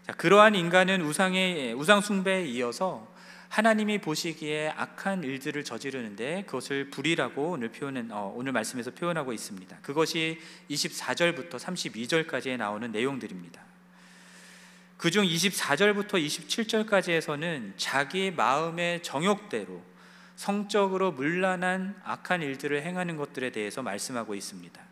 자, 0.07 0.13
그러한 0.13 0.55
인간은 0.55 1.01
우상의 1.01 1.73
우상 1.73 1.99
숭배에 1.99 2.45
이어서 2.45 3.13
하나님이 3.49 3.97
보시기에 3.97 4.69
악한 4.69 5.25
일들을 5.25 5.65
저지르는데 5.65 6.43
그것을 6.45 6.89
불이라고 6.91 7.51
오늘 7.51 7.73
표현은 7.73 8.11
어, 8.11 8.33
오늘 8.33 8.53
말씀에서 8.53 8.91
표현하고 8.91 9.33
있습니다. 9.33 9.79
그것이 9.81 10.39
24절부터 10.71 11.55
32절까지에 11.55 12.55
나오는 12.55 12.89
내용들입니다. 12.89 13.61
그중 14.95 15.25
24절부터 15.25 16.25
27절까지에서는 16.25 17.73
자기 17.75 18.31
마음의 18.31 19.03
정욕대로 19.03 19.83
성적으로 20.37 21.11
물란한 21.11 21.99
악한 22.05 22.43
일들을 22.43 22.81
행하는 22.81 23.17
것들에 23.17 23.51
대해서 23.51 23.81
말씀하고 23.81 24.35
있습니다. 24.35 24.86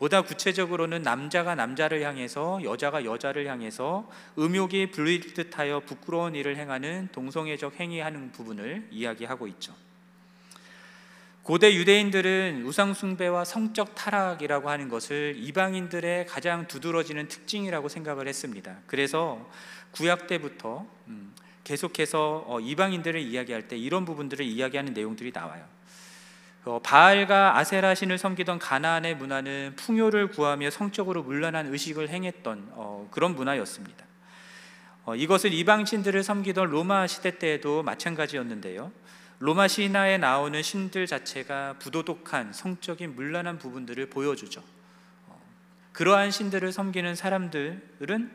보다 0.00 0.22
구체적으로는 0.22 1.02
남자가 1.02 1.54
남자를 1.54 2.00
향해서 2.00 2.64
여자가 2.64 3.04
여자를 3.04 3.46
향해서 3.46 4.10
음욕이 4.38 4.92
불릴 4.92 5.34
듯하여 5.34 5.80
부끄러운 5.80 6.34
일을 6.34 6.56
행하는 6.56 7.10
동성애적 7.12 7.78
행위하는 7.78 8.32
부분을 8.32 8.88
이야기하고 8.90 9.46
있죠. 9.48 9.74
고대 11.42 11.74
유대인들은 11.74 12.62
우상숭배와 12.64 13.44
성적 13.44 13.94
타락이라고 13.94 14.70
하는 14.70 14.88
것을 14.88 15.34
이방인들의 15.36 16.24
가장 16.24 16.66
두드러지는 16.66 17.28
특징이라고 17.28 17.88
생각을 17.90 18.26
했습니다. 18.26 18.78
그래서 18.86 19.50
구약 19.90 20.28
때부터 20.28 20.86
음, 21.08 21.34
계속해서 21.64 22.44
어, 22.46 22.58
이방인들을 22.58 23.20
이야기할 23.20 23.68
때 23.68 23.76
이런 23.76 24.06
부분들을 24.06 24.46
이야기하는 24.46 24.94
내용들이 24.94 25.32
나와요. 25.34 25.62
어, 26.64 26.78
바알과 26.82 27.56
아세라 27.56 27.94
신을 27.94 28.18
섬기던 28.18 28.58
가나안의 28.58 29.16
문화는 29.16 29.74
풍요를 29.76 30.28
구하며 30.28 30.70
성적으로 30.70 31.22
문란한 31.22 31.72
의식을 31.72 32.08
행했던 32.10 32.68
어, 32.72 33.08
그런 33.10 33.34
문화였습니다. 33.34 34.06
이것을 35.16 35.52
이방 35.52 35.86
신들을 35.86 36.22
섬기던 36.22 36.70
로마 36.70 37.06
시대 37.06 37.38
때에도 37.38 37.82
마찬가지였는데요. 37.82 38.92
로마 39.40 39.66
신화에 39.66 40.18
나오는 40.18 40.62
신들 40.62 41.06
자체가 41.06 41.76
부도덕한 41.80 42.52
성적인 42.52 43.16
문란한 43.16 43.58
부분들을 43.58 44.10
보여주죠. 44.10 44.62
그러한 45.92 46.30
신들을 46.30 46.70
섬기는 46.70 47.14
사람들은 47.16 48.30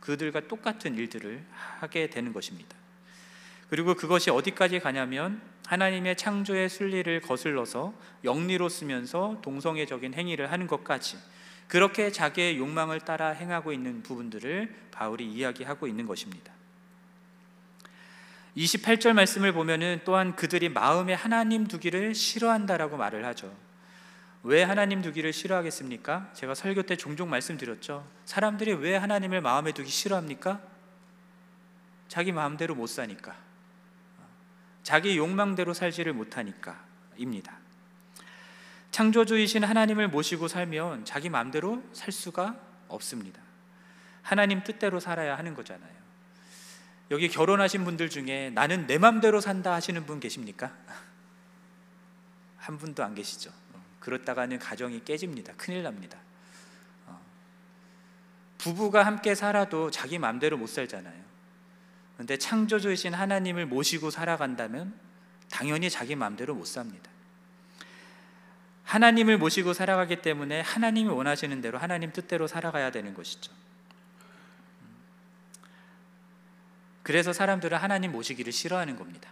그들과 0.00 0.46
똑같은 0.48 0.94
일들을 0.94 1.44
하게 1.80 2.08
되는 2.08 2.32
것입니다. 2.32 2.76
그리고 3.68 3.94
그것이 3.94 4.30
어디까지 4.30 4.80
가냐면 4.80 5.40
하나님의 5.66 6.16
창조의 6.16 6.68
순리를 6.68 7.20
거슬러서 7.22 7.94
영리로 8.22 8.68
쓰면서 8.68 9.40
동성애적인 9.42 10.14
행위를 10.14 10.52
하는 10.52 10.66
것까지 10.66 11.18
그렇게 11.68 12.12
자기의 12.12 12.58
욕망을 12.58 13.00
따라 13.00 13.30
행하고 13.30 13.72
있는 13.72 14.02
부분들을 14.02 14.74
바울이 14.90 15.26
이야기하고 15.30 15.86
있는 15.86 16.06
것입니다. 16.06 16.52
28절 18.56 19.14
말씀을 19.14 19.52
보면은 19.52 20.00
또한 20.04 20.36
그들이 20.36 20.68
마음에 20.68 21.12
하나님 21.12 21.66
두기를 21.66 22.14
싫어한다라고 22.14 22.96
말을 22.96 23.24
하죠. 23.26 23.52
왜 24.44 24.62
하나님 24.62 25.00
두기를 25.02 25.32
싫어하겠습니까? 25.32 26.30
제가 26.34 26.54
설교 26.54 26.82
때 26.82 26.96
종종 26.96 27.30
말씀드렸죠. 27.30 28.06
사람들이 28.26 28.74
왜 28.74 28.94
하나님을 28.94 29.40
마음에 29.40 29.72
두기 29.72 29.88
싫어합니까? 29.88 30.60
자기 32.08 32.30
마음대로 32.30 32.74
못 32.74 32.86
사니까. 32.86 33.43
자기 34.84 35.16
욕망대로 35.16 35.74
살지를 35.74 36.12
못하니까입니다. 36.12 37.58
창조주이신 38.92 39.64
하나님을 39.64 40.06
모시고 40.06 40.46
살면 40.46 41.04
자기 41.04 41.28
마음대로 41.30 41.82
살 41.92 42.12
수가 42.12 42.60
없습니다. 42.86 43.42
하나님 44.22 44.62
뜻대로 44.62 45.00
살아야 45.00 45.36
하는 45.36 45.54
거잖아요. 45.54 45.92
여기 47.10 47.28
결혼하신 47.28 47.84
분들 47.84 48.08
중에 48.08 48.50
나는 48.50 48.86
내 48.86 48.98
마음대로 48.98 49.40
산다 49.40 49.72
하시는 49.72 50.06
분 50.06 50.20
계십니까? 50.20 50.72
한 52.56 52.78
분도 52.78 53.02
안 53.02 53.14
계시죠. 53.14 53.50
그렇다가는 54.00 54.58
가정이 54.58 55.04
깨집니다. 55.04 55.54
큰일 55.56 55.82
납니다. 55.82 56.18
어. 57.06 57.20
부부가 58.58 59.04
함께 59.04 59.34
살아도 59.34 59.90
자기 59.90 60.18
마음대로 60.18 60.56
못 60.56 60.68
살잖아요. 60.68 61.23
근데 62.16 62.36
창조주이신 62.36 63.14
하나님을 63.14 63.66
모시고 63.66 64.10
살아간다면 64.10 64.94
당연히 65.50 65.90
자기 65.90 66.14
마음대로 66.16 66.54
못 66.54 66.66
삽니다. 66.66 67.10
하나님을 68.84 69.38
모시고 69.38 69.72
살아가기 69.72 70.22
때문에 70.22 70.60
하나님이 70.60 71.08
원하시는 71.08 71.60
대로 71.60 71.78
하나님 71.78 72.12
뜻대로 72.12 72.46
살아가야 72.46 72.90
되는 72.90 73.14
것이죠. 73.14 73.52
그래서 77.02 77.32
사람들은 77.32 77.76
하나님 77.76 78.12
모시기를 78.12 78.52
싫어하는 78.52 78.96
겁니다. 78.96 79.30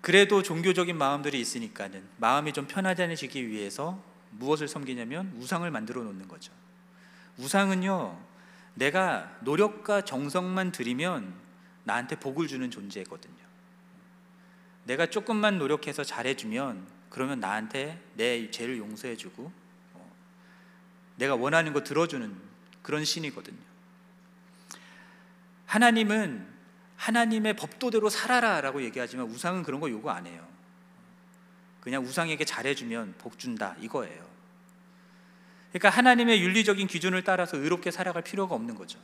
그래도 0.00 0.42
종교적인 0.42 0.96
마음들이 0.96 1.38
있으니까는 1.40 2.02
마음이 2.16 2.52
좀 2.52 2.66
편안해지기 2.66 3.48
위해서 3.48 4.02
무엇을 4.30 4.68
섬기냐면 4.68 5.34
우상을 5.36 5.70
만들어 5.70 6.02
놓는 6.02 6.28
거죠. 6.28 6.52
우상은요, 7.36 8.18
내가 8.78 9.36
노력과 9.40 10.02
정성만 10.02 10.70
들이면 10.70 11.34
나한테 11.84 12.16
복을 12.16 12.46
주는 12.46 12.70
존재거든요. 12.70 13.36
내가 14.84 15.06
조금만 15.06 15.58
노력해서 15.58 16.04
잘해주면 16.04 16.86
그러면 17.10 17.40
나한테 17.40 18.00
내 18.14 18.50
죄를 18.50 18.78
용서해주고 18.78 19.52
어, 19.94 20.12
내가 21.16 21.34
원하는 21.34 21.72
거 21.72 21.82
들어주는 21.82 22.34
그런 22.82 23.04
신이거든요. 23.04 23.58
하나님은 25.66 26.46
하나님의 26.96 27.56
법도대로 27.56 28.08
살아라 28.08 28.60
라고 28.60 28.82
얘기하지만 28.82 29.26
우상은 29.26 29.62
그런 29.62 29.80
거 29.80 29.90
요구 29.90 30.10
안 30.10 30.26
해요. 30.26 30.46
그냥 31.80 32.04
우상에게 32.04 32.44
잘해주면 32.44 33.16
복 33.18 33.38
준다 33.38 33.74
이거예요. 33.80 34.37
그러니까 35.70 35.90
하나님의 35.90 36.42
윤리적인 36.42 36.86
기준을 36.86 37.24
따라서 37.24 37.56
의롭게 37.56 37.90
살아갈 37.90 38.22
필요가 38.22 38.54
없는 38.54 38.74
거죠. 38.74 38.98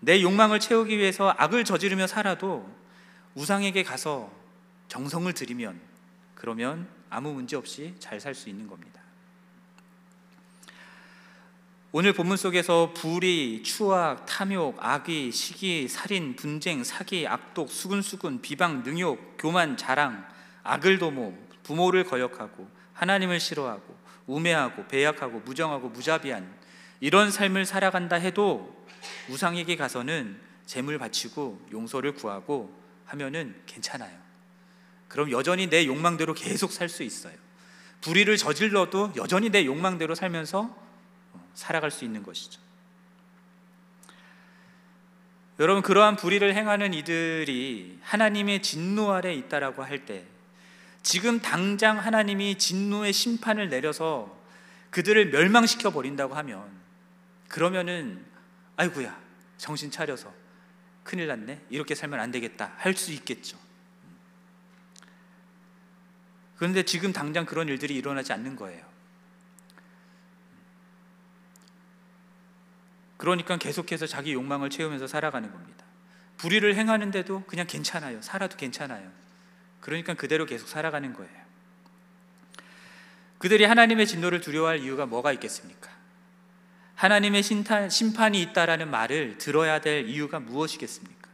내 0.00 0.22
욕망을 0.22 0.60
채우기 0.60 0.96
위해서 0.96 1.34
악을 1.36 1.64
저지르며 1.64 2.06
살아도 2.06 2.68
우상에게 3.34 3.82
가서 3.82 4.32
정성을 4.88 5.32
들이면 5.32 5.80
그러면 6.34 6.88
아무 7.10 7.32
문제 7.32 7.56
없이 7.56 7.94
잘 7.98 8.20
살 8.20 8.34
수 8.34 8.48
있는 8.48 8.66
겁니다. 8.66 8.98
오늘 11.90 12.12
본문 12.12 12.36
속에서 12.36 12.92
불의, 12.92 13.62
추악, 13.62 14.26
탐욕, 14.26 14.76
악의, 14.78 15.32
시기, 15.32 15.88
살인, 15.88 16.36
분쟁, 16.36 16.84
사기, 16.84 17.26
악독, 17.26 17.70
수근수근, 17.70 18.42
비방, 18.42 18.82
능욕, 18.82 19.36
교만, 19.38 19.78
자랑, 19.78 20.28
악을 20.64 20.98
도모, 20.98 21.34
부모를 21.62 22.04
거역하고 22.04 22.68
하나님을 22.92 23.40
싫어하고 23.40 23.96
우매하고 24.28 24.86
배약하고 24.86 25.40
무정하고 25.40 25.88
무자비한 25.88 26.54
이런 27.00 27.30
삶을 27.30 27.64
살아간다 27.64 28.16
해도 28.16 28.86
우상에게 29.28 29.76
가서는 29.76 30.40
재물 30.66 30.98
바치고 30.98 31.66
용서를 31.72 32.14
구하고 32.14 32.78
하면은 33.06 33.60
괜찮아요. 33.66 34.16
그럼 35.08 35.30
여전히 35.32 35.68
내 35.68 35.86
욕망대로 35.86 36.34
계속 36.34 36.70
살 36.70 36.88
수 36.88 37.02
있어요. 37.02 37.34
불의를 38.02 38.36
저질러도 38.36 39.14
여전히 39.16 39.50
내 39.50 39.64
욕망대로 39.64 40.14
살면서 40.14 40.76
살아갈 41.54 41.90
수 41.90 42.04
있는 42.04 42.22
것이죠. 42.22 42.60
여러분 45.58 45.82
그러한 45.82 46.14
불의를 46.16 46.54
행하는 46.54 46.94
이들이 46.94 47.98
하나님의 48.02 48.62
진노 48.62 49.10
아래 49.10 49.34
있다라고 49.34 49.82
할 49.82 50.06
때 50.06 50.24
지금 51.02 51.40
당장 51.40 51.98
하나님이 51.98 52.58
진노의 52.58 53.12
심판을 53.12 53.68
내려서 53.68 54.36
그들을 54.90 55.30
멸망시켜 55.30 55.90
버린다고 55.92 56.34
하면 56.34 56.68
그러면은 57.48 58.24
아이고야 58.76 59.18
정신 59.56 59.90
차려서 59.90 60.32
큰일 61.04 61.26
났네 61.26 61.62
이렇게 61.70 61.94
살면 61.94 62.20
안 62.20 62.30
되겠다 62.30 62.72
할 62.76 62.94
수 62.94 63.12
있겠죠. 63.12 63.58
그런데 66.56 66.82
지금 66.82 67.12
당장 67.12 67.46
그런 67.46 67.68
일들이 67.68 67.94
일어나지 67.94 68.32
않는 68.32 68.56
거예요. 68.56 68.84
그러니까 73.16 73.56
계속해서 73.56 74.06
자기 74.06 74.32
욕망을 74.32 74.68
채우면서 74.68 75.06
살아가는 75.06 75.50
겁니다. 75.52 75.84
불의를 76.36 76.74
행하는데도 76.74 77.44
그냥 77.46 77.66
괜찮아요. 77.66 78.20
살아도 78.22 78.56
괜찮아요. 78.56 79.10
그러니까 79.80 80.14
그대로 80.14 80.46
계속 80.46 80.68
살아가는 80.68 81.12
거예요. 81.12 81.38
그들이 83.38 83.64
하나님의 83.64 84.06
진노를 84.06 84.40
두려워할 84.40 84.80
이유가 84.80 85.06
뭐가 85.06 85.32
있겠습니까? 85.32 85.90
하나님의 86.96 87.42
심판이 87.42 88.42
있다라는 88.42 88.90
말을 88.90 89.38
들어야 89.38 89.80
될 89.80 90.08
이유가 90.08 90.40
무엇이겠습니까? 90.40 91.28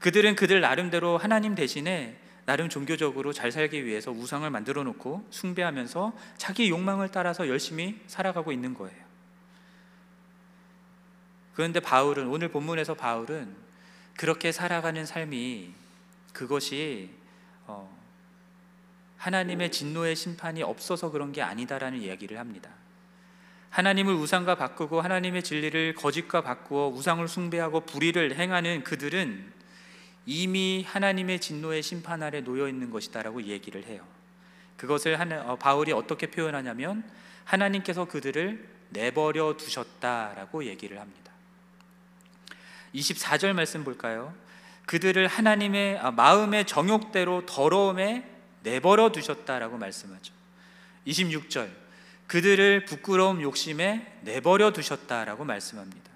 그들은 0.00 0.34
그들 0.34 0.62
나름대로 0.62 1.18
하나님 1.18 1.54
대신에 1.54 2.18
나름 2.44 2.68
종교적으로 2.68 3.32
잘 3.32 3.52
살기 3.52 3.84
위해서 3.84 4.10
우상을 4.10 4.48
만들어 4.50 4.82
놓고 4.82 5.26
숭배하면서 5.30 6.12
자기 6.38 6.70
욕망을 6.70 7.10
따라서 7.10 7.46
열심히 7.46 8.00
살아가고 8.06 8.50
있는 8.50 8.74
거예요. 8.74 9.02
그런데 11.54 11.78
바울은 11.78 12.28
오늘 12.28 12.48
본문에서 12.48 12.94
바울은 12.94 13.54
그렇게 14.16 14.50
살아가는 14.50 15.04
삶이 15.04 15.72
그것이 16.32 17.10
어, 17.66 18.02
하나님의 19.18 19.70
진노의 19.70 20.16
심판이 20.16 20.62
없어서 20.62 21.10
그런 21.10 21.32
게 21.32 21.42
아니다라는 21.42 22.00
이야기를 22.00 22.38
합니다. 22.38 22.70
하나님을 23.70 24.12
우상과 24.14 24.56
바꾸고 24.56 25.00
하나님의 25.00 25.42
진리를 25.42 25.94
거짓과 25.94 26.42
바꾸어 26.42 26.88
우상을 26.88 27.26
숭배하고 27.26 27.80
불의를 27.80 28.36
행하는 28.36 28.84
그들은 28.84 29.52
이미 30.26 30.84
하나님의 30.86 31.40
진노의 31.40 31.82
심판 31.82 32.22
아래 32.22 32.42
놓여 32.42 32.68
있는 32.68 32.90
것이다라고 32.90 33.42
얘기를 33.44 33.84
해요. 33.84 34.06
그것을 34.76 35.18
하나, 35.18 35.42
어, 35.42 35.56
바울이 35.56 35.92
어떻게 35.92 36.26
표현하냐면 36.30 37.04
하나님께서 37.44 38.04
그들을 38.04 38.68
내버려 38.90 39.56
두셨다라고 39.56 40.64
얘기를 40.64 41.00
합니다. 41.00 41.32
24절 42.94 43.52
말씀 43.54 43.84
볼까요? 43.84 44.34
그들을 44.86 45.26
하나님의 45.26 45.98
아, 45.98 46.10
마음의 46.10 46.66
정욕대로 46.66 47.46
더러움에 47.46 48.28
내버려 48.62 49.10
두셨다라고 49.12 49.78
말씀하죠. 49.78 50.32
26절 51.06 51.70
그들을 52.26 52.84
부끄러움 52.84 53.42
욕심에 53.42 54.18
내버려 54.22 54.72
두셨다라고 54.72 55.44
말씀합니다. 55.44 56.10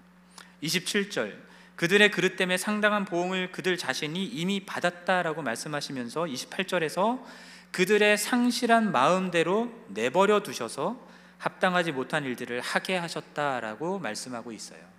27절 0.63 1.35
그들의 1.77 2.11
그릇 2.11 2.37
때문에 2.37 2.57
상당한 2.57 3.05
보응을 3.05 3.53
그들 3.53 3.77
자신이 3.77 4.25
이미 4.25 4.65
받았다라고 4.65 5.43
말씀하시면서 5.43 6.23
28절에서 6.23 7.23
그들의 7.71 8.17
상실한 8.17 8.93
마음대로 8.93 9.71
내버려 9.89 10.41
두셔서 10.41 10.99
합당하지 11.39 11.93
못한 11.93 12.25
일들을 12.25 12.61
하게 12.63 12.97
하셨다라고 12.97 13.99
말씀하고 13.99 14.53
있어요. 14.53 14.96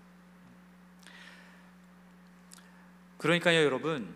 그러니까요, 3.18 3.64
여러분. 3.64 4.16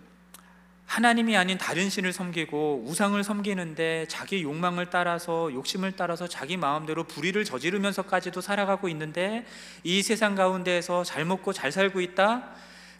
하나님이 0.91 1.37
아닌 1.37 1.57
다른 1.57 1.89
신을 1.89 2.11
섬기고 2.11 2.83
우상을 2.85 3.23
섬기는데 3.23 4.07
자기 4.09 4.43
욕망을 4.43 4.89
따라서 4.89 5.49
욕심을 5.53 5.93
따라서 5.93 6.27
자기 6.27 6.57
마음대로 6.57 7.05
불의를 7.05 7.45
저지르면서까지도 7.45 8.41
살아가고 8.41 8.89
있는데 8.89 9.45
이 9.83 10.03
세상 10.03 10.35
가운데에서 10.35 11.05
잘 11.05 11.23
먹고 11.23 11.53
잘 11.53 11.71
살고 11.71 12.01
있다? 12.01 12.53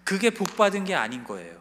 그게 0.06 0.30
복 0.30 0.56
받은 0.56 0.86
게 0.86 0.96
아닌 0.96 1.26
거예요. 1.26 1.60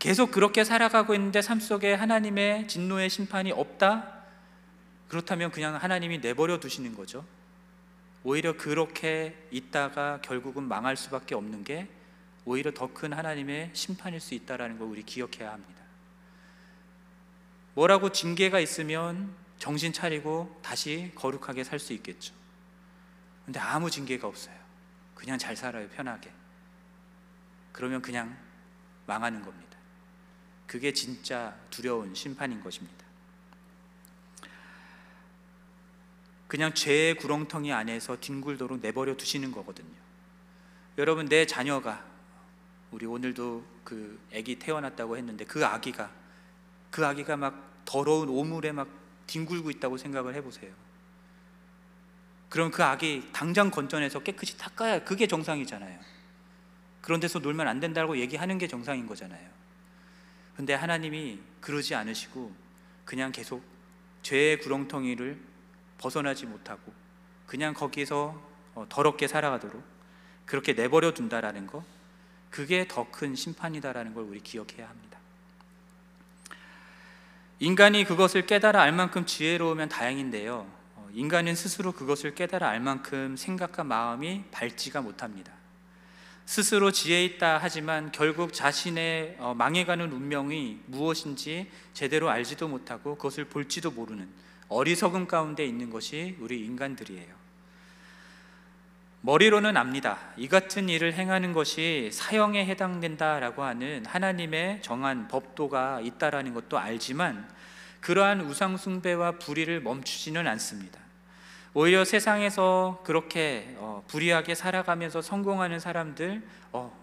계속 0.00 0.32
그렇게 0.32 0.64
살아가고 0.64 1.14
있는데 1.14 1.42
삶 1.42 1.60
속에 1.60 1.94
하나님의 1.94 2.66
진노의 2.66 3.08
심판이 3.08 3.52
없다? 3.52 4.14
그렇다면 5.06 5.52
그냥 5.52 5.76
하나님이 5.76 6.18
내버려 6.18 6.58
두시는 6.58 6.96
거죠. 6.96 7.24
오히려 8.24 8.56
그렇게 8.56 9.36
있다가 9.52 10.18
결국은 10.22 10.64
망할 10.64 10.96
수밖에 10.96 11.36
없는 11.36 11.62
게 11.62 11.86
오히려 12.46 12.70
더 12.72 12.86
큰 12.94 13.12
하나님의 13.12 13.70
심판일 13.74 14.20
수 14.20 14.34
있다라는 14.34 14.78
걸 14.78 14.88
우리 14.88 15.02
기억해야 15.02 15.52
합니다. 15.52 15.82
뭐라고 17.74 18.10
징계가 18.10 18.60
있으면 18.60 19.34
정신 19.58 19.92
차리고 19.92 20.58
다시 20.62 21.12
거룩하게 21.14 21.64
살 21.64 21.78
수 21.78 21.92
있겠죠. 21.92 22.34
근데 23.44 23.60
아무 23.60 23.90
징계가 23.90 24.26
없어요. 24.26 24.56
그냥 25.14 25.38
잘 25.38 25.56
살아요, 25.56 25.88
편하게. 25.90 26.32
그러면 27.72 28.00
그냥 28.00 28.36
망하는 29.06 29.42
겁니다. 29.42 29.76
그게 30.66 30.92
진짜 30.92 31.56
두려운 31.70 32.14
심판인 32.14 32.62
것입니다. 32.62 33.04
그냥 36.46 36.72
죄의 36.74 37.16
구렁텅이 37.16 37.72
안에서 37.72 38.20
뒹굴도록 38.20 38.80
내버려 38.80 39.16
두시는 39.16 39.52
거거든요. 39.52 39.94
여러분, 40.98 41.28
내 41.28 41.44
자녀가 41.44 42.04
우리 42.90 43.06
오늘도 43.06 43.64
그 43.84 44.18
아기 44.34 44.58
태어났다고 44.58 45.16
했는데 45.16 45.44
그 45.44 45.64
아기가 45.64 46.10
그 46.90 47.04
아기가 47.04 47.36
막 47.36 47.82
더러운 47.84 48.28
오물에 48.28 48.72
막 48.72 48.88
뒹굴고 49.26 49.70
있다고 49.70 49.96
생각을 49.96 50.34
해보세요. 50.34 50.72
그럼 52.48 52.70
그 52.70 52.82
악이 52.82 53.30
당장 53.32 53.70
건져내서 53.70 54.20
깨끗이 54.20 54.56
닦아야 54.56 55.04
그게 55.04 55.26
정상이잖아요. 55.26 55.98
그런 57.00 57.20
데서 57.20 57.38
놀면 57.38 57.68
안 57.68 57.80
된다고 57.80 58.18
얘기하는 58.18 58.58
게 58.58 58.66
정상인 58.66 59.06
거잖아요. 59.06 59.48
근데 60.56 60.74
하나님이 60.74 61.40
그러지 61.60 61.94
않으시고 61.94 62.52
그냥 63.04 63.30
계속 63.30 63.62
죄의 64.22 64.60
구렁텅이를 64.60 65.38
벗어나지 65.98 66.46
못하고 66.46 66.92
그냥 67.46 67.74
거기서 67.74 68.42
어, 68.74 68.86
더럽게 68.88 69.28
살아가도록 69.28 69.82
그렇게 70.44 70.72
내버려 70.72 71.12
둔다라는 71.12 71.66
거 71.66 71.84
그게 72.56 72.88
더 72.88 73.06
큰 73.12 73.34
심판이다라는 73.34 74.14
걸 74.14 74.24
우리 74.24 74.40
기억해야 74.40 74.88
합니다. 74.88 75.18
인간이 77.58 78.04
그것을 78.04 78.46
깨달아 78.46 78.80
알 78.80 78.92
만큼 78.92 79.26
지혜로우면 79.26 79.90
다행인데요. 79.90 80.66
어, 80.94 81.08
인간은 81.12 81.54
스스로 81.54 81.92
그것을 81.92 82.34
깨달아 82.34 82.66
알 82.66 82.80
만큼 82.80 83.36
생각과 83.36 83.84
마음이 83.84 84.44
밝지가 84.52 85.02
못합니다. 85.02 85.52
스스로 86.46 86.90
지혜 86.92 87.26
있다 87.26 87.58
하지만 87.60 88.10
결국 88.10 88.54
자신의 88.54 89.36
어, 89.38 89.52
망해가는 89.52 90.10
운명이 90.10 90.80
무엇인지 90.86 91.70
제대로 91.92 92.30
알지도 92.30 92.68
못하고 92.68 93.16
그것을 93.16 93.44
볼지도 93.44 93.90
모르는 93.90 94.30
어리석음 94.68 95.26
가운데 95.26 95.62
있는 95.66 95.90
것이 95.90 96.38
우리 96.40 96.64
인간들이에요. 96.64 97.45
머리로는 99.26 99.76
압니다. 99.76 100.18
이 100.36 100.46
같은 100.46 100.88
일을 100.88 101.14
행하는 101.14 101.52
것이 101.52 102.10
사형에 102.12 102.64
해당된다라고 102.64 103.64
하는 103.64 104.06
하나님의 104.06 104.82
정한 104.82 105.26
법도가 105.26 106.00
있다라는 106.02 106.54
것도 106.54 106.78
알지만 106.78 107.50
그러한 107.98 108.42
우상숭배와 108.42 109.32
불의를 109.40 109.80
멈추지는 109.80 110.46
않습니다. 110.46 111.00
오히려 111.74 112.04
세상에서 112.04 113.02
그렇게 113.04 113.74
어, 113.78 114.04
불의하게 114.06 114.54
살아가면서 114.54 115.20
성공하는 115.20 115.80
사람들, 115.80 116.46
어, 116.70 116.96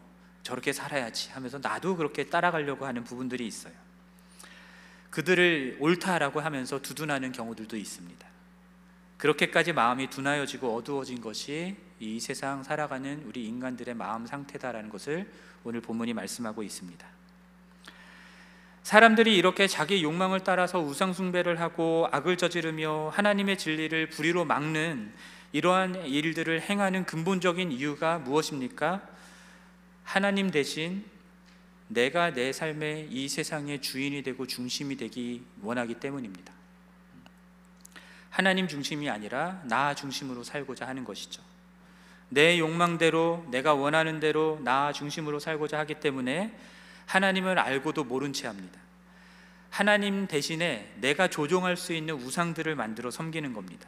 저렇게 0.43 0.71
살아야지 0.71 1.31
하면서 1.31 1.59
나도 1.61 1.97
그렇게 1.97 2.29
따라가려고 2.29 2.85
하는 2.85 3.03
부분들이 3.03 3.45
있어요. 3.45 3.73
그들을 5.09 5.75
옳다라고 5.81 6.39
하면서 6.39 6.81
두둔하는 6.81 7.33
경우들도 7.33 7.75
있습니다. 7.75 8.25
그렇게까지 9.17 9.73
마음이 9.73 10.09
둔하여지고 10.09 10.73
어두워진 10.75 11.19
것이 11.19 11.75
이 12.03 12.19
세상 12.19 12.63
살아가는 12.63 13.23
우리 13.25 13.45
인간들의 13.47 13.95
마음 13.95 14.25
상태다라는 14.25 14.89
것을 14.89 15.31
오늘 15.63 15.81
본문이 15.81 16.13
말씀하고 16.13 16.61
있습니다. 16.61 17.07
사람들이 18.83 19.37
이렇게 19.37 19.67
자기 19.67 20.03
욕망을 20.03 20.41
따라서 20.41 20.79
우상숭배를 20.79 21.61
하고 21.61 22.07
악을 22.11 22.35
저지르며 22.37 23.11
하나님의 23.13 23.57
진리를 23.57 24.09
불의로 24.09 24.43
막는 24.43 25.13
이러한 25.53 26.05
일들을 26.05 26.61
행하는 26.61 27.05
근본적인 27.05 27.71
이유가 27.71 28.19
무엇입니까? 28.19 29.01
하나님 30.03 30.51
대신 30.51 31.05
내가 31.87 32.33
내 32.33 32.51
삶의 32.51 33.07
이 33.11 33.29
세상의 33.29 33.81
주인이 33.81 34.21
되고 34.23 34.45
중심이 34.47 34.97
되기 34.97 35.45
원하기 35.61 35.95
때문입니다. 35.95 36.51
하나님 38.29 38.67
중심이 38.67 39.09
아니라 39.09 39.61
나 39.65 39.93
중심으로 39.93 40.43
살고자 40.43 40.87
하는 40.87 41.05
것이죠. 41.05 41.52
내 42.33 42.57
욕망대로 42.57 43.45
내가 43.51 43.75
원하는 43.75 44.19
대로 44.19 44.59
나 44.63 44.91
중심으로 44.91 45.39
살고자 45.39 45.77
하기 45.79 45.99
때문에 45.99 46.57
하나님을 47.05 47.59
알고도 47.59 48.05
모른 48.05 48.33
채 48.33 48.47
합니다. 48.47 48.79
하나님 49.69 50.25
대신에 50.25 50.91
내가 50.99 51.27
조종할 51.27 51.77
수 51.77 51.93
있는 51.93 52.15
우상들을 52.15 52.75
만들어 52.75 53.11
섬기는 53.11 53.53
겁니다. 53.53 53.87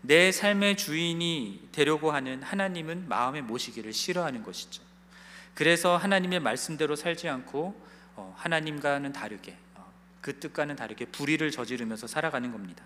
내 0.00 0.32
삶의 0.32 0.76
주인이 0.78 1.68
되려고 1.72 2.10
하는 2.10 2.42
하나님은 2.42 3.08
마음에 3.08 3.42
모시기를 3.42 3.92
싫어하는 3.92 4.42
것이죠. 4.42 4.82
그래서 5.54 5.96
하나님의 5.96 6.40
말씀대로 6.40 6.96
살지 6.96 7.28
않고 7.28 7.78
어, 8.16 8.34
하나님과는 8.38 9.12
다르게 9.12 9.56
어, 9.74 9.92
그 10.22 10.38
뜻과는 10.40 10.76
다르게 10.76 11.04
불의를 11.04 11.50
저지르면서 11.50 12.06
살아가는 12.06 12.50
겁니다. 12.50 12.82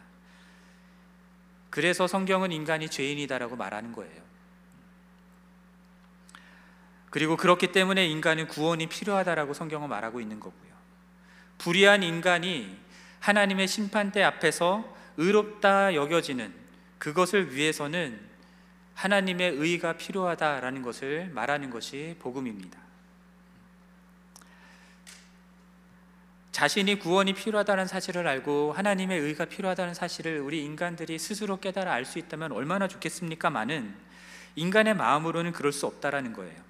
그래서 1.70 2.06
성경은 2.06 2.50
인간이 2.50 2.88
죄인이다라고 2.88 3.54
말하는 3.54 3.92
거예요. 3.92 4.26
그리고 7.10 7.36
그렇기 7.36 7.72
때문에 7.72 8.06
인간은 8.06 8.48
구원이 8.48 8.88
필요하다라고 8.88 9.54
성경은 9.54 9.88
말하고 9.88 10.20
있는 10.20 10.40
거고요. 10.40 10.72
불의한 11.58 12.02
인간이 12.02 12.76
하나님의 13.20 13.68
심판대 13.68 14.22
앞에서 14.22 14.84
의롭다 15.16 15.94
여겨지는 15.94 16.52
그것을 16.98 17.54
위해서는 17.54 18.20
하나님의 18.94 19.52
의가 19.52 19.94
필요하다라는 19.94 20.82
것을 20.82 21.30
말하는 21.32 21.70
것이 21.70 22.16
복음입니다. 22.18 22.78
자신이 26.52 26.98
구원이 26.98 27.34
필요하다는 27.34 27.86
사실을 27.86 28.26
알고 28.26 28.72
하나님의 28.72 29.20
의가 29.20 29.44
필요하다는 29.44 29.92
사실을 29.92 30.40
우리 30.40 30.64
인간들이 30.64 31.18
스스로 31.18 31.60
깨달아 31.60 31.92
알 31.92 32.06
수 32.06 32.18
있다면 32.18 32.52
얼마나 32.52 32.88
좋겠습니까만은 32.88 33.94
인간의 34.54 34.94
마음으로는 34.94 35.52
그럴 35.52 35.70
수 35.72 35.86
없다라는 35.86 36.32
거예요. 36.32 36.65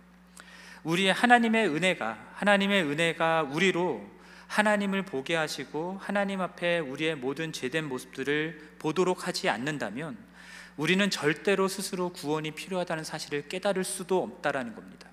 우리 0.86 1.08
하나님의 1.08 1.66
은혜가 1.66 2.16
하나님의 2.34 2.84
은혜가 2.84 3.42
우리로 3.42 4.08
하나님을 4.46 5.02
보게 5.02 5.34
하시고 5.34 5.98
하나님 6.00 6.40
앞에 6.40 6.78
우리의 6.78 7.16
모든 7.16 7.52
죄된 7.52 7.88
모습들을 7.88 8.76
보도록 8.78 9.26
하지 9.26 9.48
않는다면 9.48 10.16
우리는 10.76 11.10
절대로 11.10 11.66
스스로 11.66 12.10
구원이 12.10 12.52
필요하다는 12.52 13.02
사실을 13.02 13.48
깨달을 13.48 13.82
수도 13.82 14.22
없다라는 14.22 14.76
겁니다. 14.76 15.08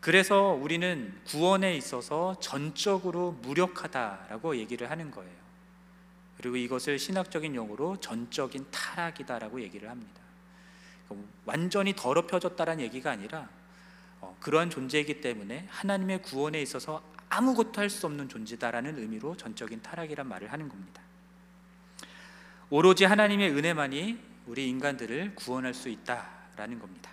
그래서 0.00 0.58
우리는 0.58 1.12
구원에 1.26 1.76
있어서 1.76 2.40
전적으로 2.40 3.32
무력하다라고 3.42 4.56
얘기를 4.56 4.90
하는 4.90 5.10
거예요. 5.10 5.40
그리고 6.38 6.56
이것을 6.56 6.98
신학적인 6.98 7.54
용어로 7.54 7.98
전적인 8.00 8.68
타락이다라고 8.70 9.60
얘기를 9.60 9.90
합니다. 9.90 10.29
완전히 11.44 11.94
더럽혀졌다는 11.94 12.80
얘기가 12.80 13.10
아니라 13.10 13.48
어, 14.20 14.36
그러한 14.40 14.70
존재이기 14.70 15.20
때문에 15.20 15.66
하나님의 15.70 16.22
구원에 16.22 16.60
있어서 16.62 17.02
아무것도 17.28 17.80
할 17.80 17.90
수 17.90 18.06
없는 18.06 18.28
존재다라는 18.28 18.98
의미로 18.98 19.36
전적인 19.36 19.82
타락이란 19.82 20.26
말을 20.28 20.52
하는 20.52 20.68
겁니다. 20.68 21.02
오로지 22.70 23.04
하나님의 23.04 23.50
은혜만이 23.50 24.18
우리 24.46 24.68
인간들을 24.68 25.34
구원할 25.34 25.74
수 25.74 25.88
있다라는 25.88 26.78
겁니다. 26.78 27.10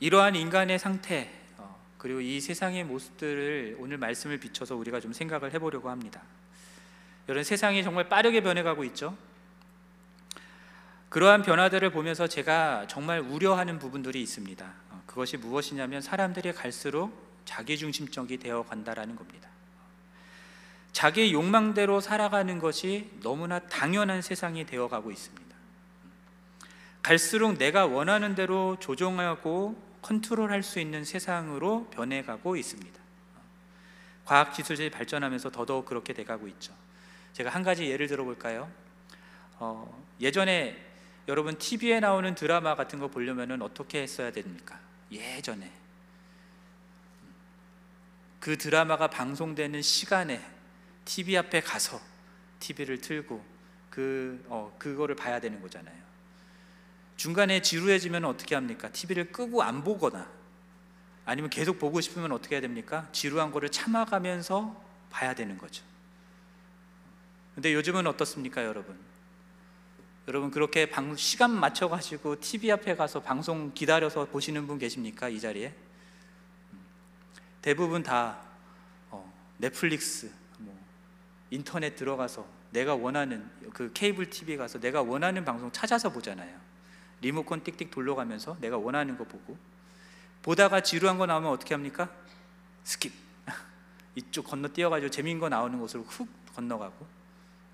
이러한 0.00 0.36
인간의 0.36 0.78
상태 0.78 1.30
어, 1.56 1.78
그리고 1.98 2.20
이 2.20 2.40
세상의 2.40 2.84
모습들을 2.84 3.76
오늘 3.78 3.96
말씀을 3.96 4.38
비춰서 4.38 4.76
우리가 4.76 5.00
좀 5.00 5.12
생각을 5.12 5.54
해보려고 5.54 5.88
합니다. 5.88 6.22
여러분 7.28 7.44
세상이 7.44 7.82
정말 7.82 8.08
빠르게 8.08 8.42
변해가고 8.42 8.84
있죠. 8.84 9.16
그러한 11.08 11.42
변화들을 11.42 11.90
보면서 11.90 12.26
제가 12.26 12.86
정말 12.88 13.20
우려하는 13.20 13.78
부분들이 13.78 14.20
있습니다. 14.22 14.72
어, 14.90 15.02
그것이 15.06 15.36
무엇이냐면 15.36 16.02
사람들이 16.02 16.52
갈수록 16.52 17.12
자기중심적이 17.44 18.38
되어 18.38 18.64
간다라는 18.64 19.16
겁니다. 19.16 19.48
자기 20.92 21.32
욕망대로 21.32 22.00
살아가는 22.00 22.58
것이 22.58 23.10
너무나 23.22 23.58
당연한 23.58 24.22
세상이 24.22 24.66
되어 24.66 24.88
가고 24.88 25.10
있습니다. 25.10 25.46
갈수록 27.02 27.56
내가 27.58 27.86
원하는 27.86 28.34
대로 28.34 28.76
조종하고 28.80 29.80
컨트롤할 30.02 30.62
수 30.62 30.80
있는 30.80 31.04
세상으로 31.04 31.88
변해가고 31.90 32.56
있습니다. 32.56 33.00
과학 34.24 34.52
기술이 34.52 34.90
발전하면서 34.90 35.50
더더욱 35.50 35.84
그렇게 35.84 36.12
돼가고 36.12 36.48
있죠. 36.48 36.72
제가 37.32 37.50
한 37.50 37.62
가지 37.62 37.88
예를 37.88 38.08
들어볼까요? 38.08 38.68
어, 39.58 40.04
예전에 40.20 40.76
여러분 41.28 41.58
TV에 41.58 42.00
나오는 42.00 42.34
드라마 42.34 42.74
같은 42.76 42.98
거 42.98 43.08
보려면은 43.08 43.62
어떻게 43.62 44.02
했어야 44.02 44.30
됩니까? 44.30 44.78
예전에 45.10 45.70
그 48.38 48.56
드라마가 48.56 49.08
방송되는 49.08 49.82
시간에 49.82 50.40
TV 51.04 51.36
앞에 51.36 51.60
가서 51.60 52.00
TV를 52.60 53.00
틀고 53.00 53.44
그 53.90 54.44
어, 54.48 54.74
그거를 54.78 55.16
봐야 55.16 55.40
되는 55.40 55.60
거잖아요. 55.60 55.96
중간에 57.16 57.62
지루해지면 57.62 58.24
어떻게 58.24 58.54
합니까? 58.54 58.90
TV를 58.90 59.32
끄고 59.32 59.62
안 59.62 59.82
보거나 59.82 60.30
아니면 61.24 61.50
계속 61.50 61.78
보고 61.78 62.00
싶으면 62.00 62.30
어떻게 62.30 62.54
해야 62.54 62.60
됩니까? 62.60 63.08
지루한 63.10 63.50
거를 63.50 63.70
참아가면서 63.70 64.80
봐야 65.10 65.34
되는 65.34 65.58
거죠. 65.58 65.82
근데 67.54 67.72
요즘은 67.72 68.06
어떻습니까, 68.06 68.64
여러분? 68.64 69.05
여러분 70.28 70.50
그렇게 70.50 70.90
방, 70.90 71.14
시간 71.14 71.52
맞춰 71.52 71.88
가지고 71.88 72.40
TV 72.40 72.72
앞에 72.72 72.96
가서 72.96 73.22
방송 73.22 73.72
기다려서 73.72 74.26
보시는 74.26 74.66
분 74.66 74.78
계십니까 74.78 75.28
이 75.28 75.38
자리에? 75.38 75.72
대부분 77.62 78.02
다 78.02 78.38
어, 79.10 79.32
넷플릭스, 79.58 80.32
뭐 80.58 80.76
인터넷 81.50 81.94
들어가서 81.94 82.46
내가 82.70 82.96
원하는 82.96 83.48
그 83.72 83.92
케이블 83.92 84.28
TV에 84.28 84.56
가서 84.56 84.80
내가 84.80 85.00
원하는 85.00 85.44
방송 85.44 85.70
찾아서 85.70 86.10
보잖아요. 86.10 86.58
리모컨 87.20 87.62
띡띡 87.62 87.92
돌려가면서 87.92 88.56
내가 88.60 88.76
원하는 88.76 89.16
거 89.16 89.24
보고 89.24 89.56
보다가 90.42 90.80
지루한 90.82 91.18
거 91.18 91.26
나오면 91.26 91.50
어떻게 91.50 91.74
합니까? 91.74 92.10
skip. 92.84 93.12
이쪽 94.16 94.46
건너 94.46 94.68
뛰어가지고 94.68 95.10
재미있는 95.10 95.40
거 95.40 95.48
나오는 95.48 95.78
곳으로 95.78 96.02
훅 96.02 96.28
건너가고 96.54 97.06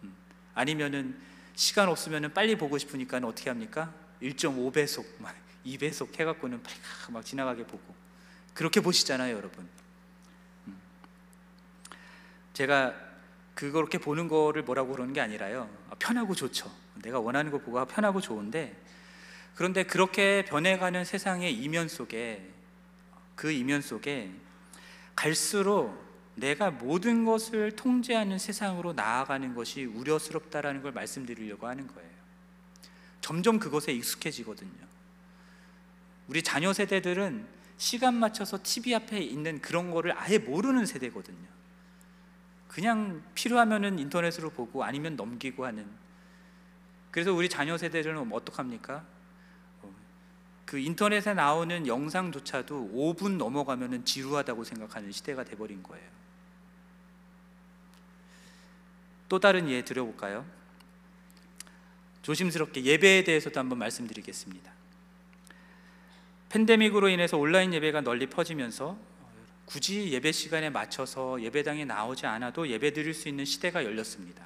음. 0.04 0.14
아니면은 0.54 1.31
시간 1.54 1.88
없으면은 1.88 2.32
빨리 2.32 2.56
보고 2.56 2.78
싶으니까 2.78 3.18
어떻게 3.18 3.50
합니까? 3.50 3.92
1.5배속, 4.22 5.04
막 5.18 5.34
2배속 5.66 6.18
해갖고는 6.18 6.62
빨리 6.62 6.76
막 7.10 7.24
지나가게 7.24 7.64
보고 7.66 7.94
그렇게 8.54 8.80
보시잖아요, 8.80 9.36
여러분. 9.36 9.68
음. 10.66 10.78
제가 12.52 12.94
그렇게 13.54 13.98
보는 13.98 14.28
거를 14.28 14.62
뭐라고 14.62 14.92
그러는 14.92 15.12
게 15.12 15.20
아니라요. 15.20 15.68
아, 15.90 15.94
편하고 15.98 16.34
좋죠. 16.34 16.70
내가 17.02 17.20
원하는 17.20 17.50
거 17.50 17.58
보고 17.58 17.84
편하고 17.86 18.20
좋은데 18.20 18.76
그런데 19.54 19.84
그렇게 19.84 20.44
변해가는 20.44 21.04
세상의 21.04 21.54
이면 21.54 21.88
속에 21.88 22.48
그 23.34 23.50
이면 23.50 23.82
속에 23.82 24.30
갈수록 25.14 26.12
내가 26.34 26.70
모든 26.70 27.24
것을 27.24 27.76
통제하는 27.76 28.38
세상으로 28.38 28.94
나아가는 28.94 29.54
것이 29.54 29.84
우려스럽다라는 29.84 30.82
걸 30.82 30.92
말씀드리려고 30.92 31.66
하는 31.66 31.86
거예요. 31.86 32.10
점점 33.20 33.58
그것에 33.58 33.92
익숙해지거든요. 33.92 34.92
우리 36.28 36.42
자녀 36.42 36.72
세대들은 36.72 37.46
시간 37.76 38.14
맞춰서 38.14 38.58
TV 38.62 38.94
앞에 38.94 39.20
있는 39.20 39.60
그런 39.60 39.90
거를 39.90 40.16
아예 40.16 40.38
모르는 40.38 40.86
세대거든요. 40.86 41.48
그냥 42.68 43.22
필요하면은 43.34 43.98
인터넷으로 43.98 44.50
보고 44.50 44.82
아니면 44.82 45.16
넘기고 45.16 45.66
하는. 45.66 45.86
그래서 47.10 47.34
우리 47.34 47.48
자녀 47.48 47.76
세대들은 47.76 48.32
어떡합니까? 48.32 49.04
어, 49.82 49.94
그 50.64 50.78
인터넷에 50.78 51.34
나오는 51.34 51.86
영상조차도 51.86 52.92
5분 52.94 53.36
넘어가면은 53.36 54.06
지루하다고 54.06 54.64
생각하는 54.64 55.12
시대가 55.12 55.44
돼버린 55.44 55.82
거예요. 55.82 56.21
또 59.32 59.38
다른 59.38 59.66
예 59.70 59.80
드려볼까요? 59.80 60.44
조심스럽게 62.20 62.84
예배에 62.84 63.24
대해서도 63.24 63.58
한번 63.58 63.78
말씀드리겠습니다. 63.78 64.70
팬데믹으로 66.50 67.08
인해서 67.08 67.38
온라인 67.38 67.72
예배가 67.72 68.02
널리 68.02 68.26
퍼지면서 68.26 68.98
굳이 69.64 70.12
예배 70.12 70.32
시간에 70.32 70.68
맞춰서 70.68 71.40
예배당에 71.40 71.86
나오지 71.86 72.26
않아도 72.26 72.68
예배 72.68 72.92
드릴 72.92 73.14
수 73.14 73.30
있는 73.30 73.46
시대가 73.46 73.86
열렸습니다. 73.86 74.44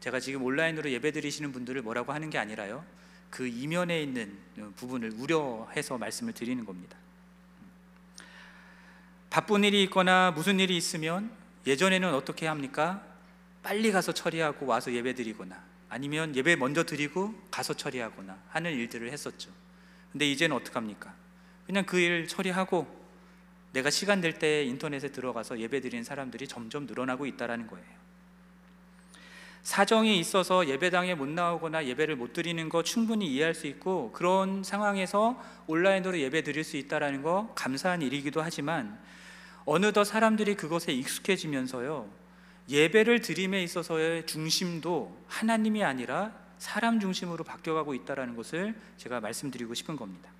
제가 0.00 0.20
지금 0.20 0.42
온라인으로 0.42 0.90
예배 0.90 1.12
드리시는 1.12 1.50
분들을 1.52 1.80
뭐라고 1.80 2.12
하는 2.12 2.28
게 2.28 2.36
아니라요. 2.36 2.84
그 3.30 3.48
이면에 3.48 4.02
있는 4.02 4.36
부분을 4.76 5.14
우려해서 5.16 5.96
말씀을 5.96 6.34
드리는 6.34 6.66
겁니다. 6.66 6.98
바쁜 9.30 9.64
일이 9.64 9.82
있거나 9.84 10.32
무슨 10.32 10.60
일이 10.60 10.76
있으면 10.76 11.32
예전에는 11.66 12.12
어떻게 12.12 12.46
합니까? 12.46 13.08
빨리 13.62 13.92
가서 13.92 14.12
처리하고 14.12 14.66
와서 14.66 14.92
예배 14.92 15.14
드리거나 15.14 15.62
아니면 15.88 16.34
예배 16.34 16.56
먼저 16.56 16.84
드리고 16.84 17.34
가서 17.50 17.74
처리하거나 17.74 18.38
하는 18.48 18.72
일들을 18.72 19.10
했었죠. 19.12 19.50
근데 20.12 20.30
이제는 20.30 20.56
어떡합니까? 20.56 21.12
그냥 21.66 21.84
그 21.84 21.98
일 21.98 22.26
처리하고 22.26 22.86
내가 23.72 23.90
시간 23.90 24.20
될 24.20 24.38
때 24.38 24.64
인터넷에 24.64 25.08
들어가서 25.12 25.58
예배 25.60 25.80
드리는 25.80 26.02
사람들이 26.02 26.48
점점 26.48 26.86
늘어나고 26.86 27.26
있다라는 27.26 27.66
거예요. 27.68 27.86
사정이 29.62 30.18
있어서 30.18 30.66
예배당에 30.66 31.14
못 31.14 31.28
나오거나 31.28 31.84
예배를 31.86 32.16
못 32.16 32.32
드리는 32.32 32.66
거 32.70 32.82
충분히 32.82 33.26
이해할 33.26 33.54
수 33.54 33.66
있고 33.66 34.10
그런 34.12 34.64
상황에서 34.64 35.40
온라인으로 35.66 36.18
예배 36.18 36.42
드릴 36.42 36.64
수 36.64 36.78
있다라는 36.78 37.22
거 37.22 37.52
감사한 37.54 38.00
일이기도 38.00 38.40
하지만 38.40 38.98
어느덧 39.66 40.04
사람들이 40.04 40.54
그것에 40.56 40.92
익숙해지면서요. 40.92 42.08
예배를 42.68 43.20
드림에 43.20 43.62
있어서의 43.62 44.26
중심도 44.26 45.16
하나님이 45.28 45.82
아니라 45.82 46.32
사람 46.58 47.00
중심으로 47.00 47.42
바뀌어가고 47.44 47.94
있다는 47.94 48.36
것을 48.36 48.74
제가 48.96 49.20
말씀드리고 49.20 49.74
싶은 49.74 49.96
겁니다. 49.96 50.30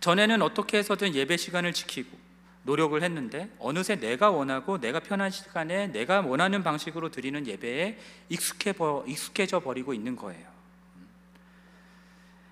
전에는 0.00 0.42
어떻게 0.42 0.78
해서든 0.78 1.14
예배 1.14 1.36
시간을 1.36 1.72
지키고 1.72 2.16
노력을 2.62 3.00
했는데 3.00 3.50
어느새 3.58 3.96
내가 3.96 4.30
원하고 4.30 4.78
내가 4.78 5.00
편한 5.00 5.30
시간에 5.30 5.86
내가 5.88 6.20
원하는 6.20 6.62
방식으로 6.62 7.10
드리는 7.10 7.46
예배에 7.46 7.98
익숙해 8.28 8.74
익숙해져 9.06 9.60
버리고 9.60 9.94
있는 9.94 10.16
거예요. 10.16 10.56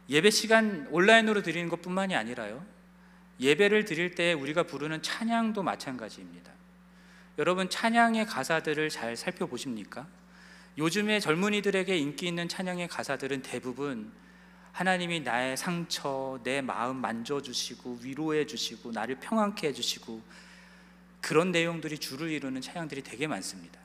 예배 0.08 0.30
시간 0.30 0.86
온라인으로 0.90 1.42
드리는 1.42 1.68
것뿐만이 1.68 2.14
아니라요. 2.14 2.64
예배를 3.40 3.84
드릴 3.84 4.14
때 4.14 4.32
우리가 4.32 4.64
부르는 4.64 5.02
찬양도 5.02 5.62
마찬가지입니다. 5.62 6.53
여러분 7.36 7.68
찬양의 7.68 8.26
가사들을 8.26 8.90
잘 8.90 9.16
살펴보십니까? 9.16 10.06
요즘에 10.78 11.18
젊은이들에게 11.18 11.96
인기 11.96 12.28
있는 12.28 12.48
찬양의 12.48 12.88
가사들은 12.88 13.42
대부분 13.42 14.12
하나님이 14.70 15.20
나의 15.20 15.56
상처, 15.56 16.40
내 16.44 16.60
마음 16.60 16.96
만져주시고 16.96 18.00
위로해 18.02 18.46
주시고 18.46 18.92
나를 18.92 19.16
평안케 19.16 19.68
해주시고 19.68 20.22
그런 21.20 21.50
내용들이 21.52 21.98
주를 21.98 22.30
이루는 22.30 22.60
찬양들이 22.60 23.02
되게 23.02 23.26
많습니다. 23.26 23.80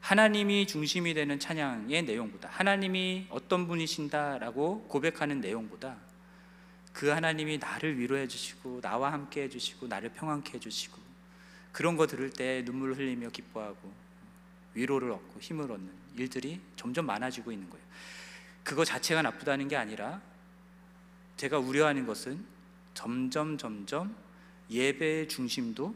하나님이 0.00 0.66
중심이 0.66 1.14
되는 1.14 1.38
찬양의 1.38 2.04
내용보다 2.04 2.48
하나님이 2.48 3.26
어떤 3.30 3.66
분이신다라고 3.66 4.86
고백하는 4.88 5.40
내용보다 5.40 5.96
그 6.92 7.08
하나님이 7.08 7.58
나를 7.58 7.98
위로해 7.98 8.26
주시고 8.26 8.80
나와 8.80 9.12
함께 9.12 9.42
해 9.42 9.48
주시고 9.48 9.88
나를 9.88 10.10
평안케 10.10 10.54
해 10.54 10.60
주시고 10.60 11.05
그런 11.76 11.98
거 11.98 12.06
들을 12.06 12.30
때 12.30 12.64
눈물 12.64 12.94
흘리며 12.94 13.28
기뻐하고 13.28 13.92
위로를 14.72 15.10
얻고 15.10 15.40
힘을 15.40 15.70
얻는 15.70 15.92
일들이 16.16 16.58
점점 16.74 17.04
많아지고 17.04 17.52
있는 17.52 17.68
거예요. 17.68 17.84
그거 18.64 18.82
자체가 18.82 19.20
나쁘다는 19.20 19.68
게 19.68 19.76
아니라 19.76 20.22
제가 21.36 21.58
우려하는 21.58 22.06
것은 22.06 22.42
점점 22.94 23.58
점점 23.58 24.16
예배의 24.70 25.28
중심도 25.28 25.94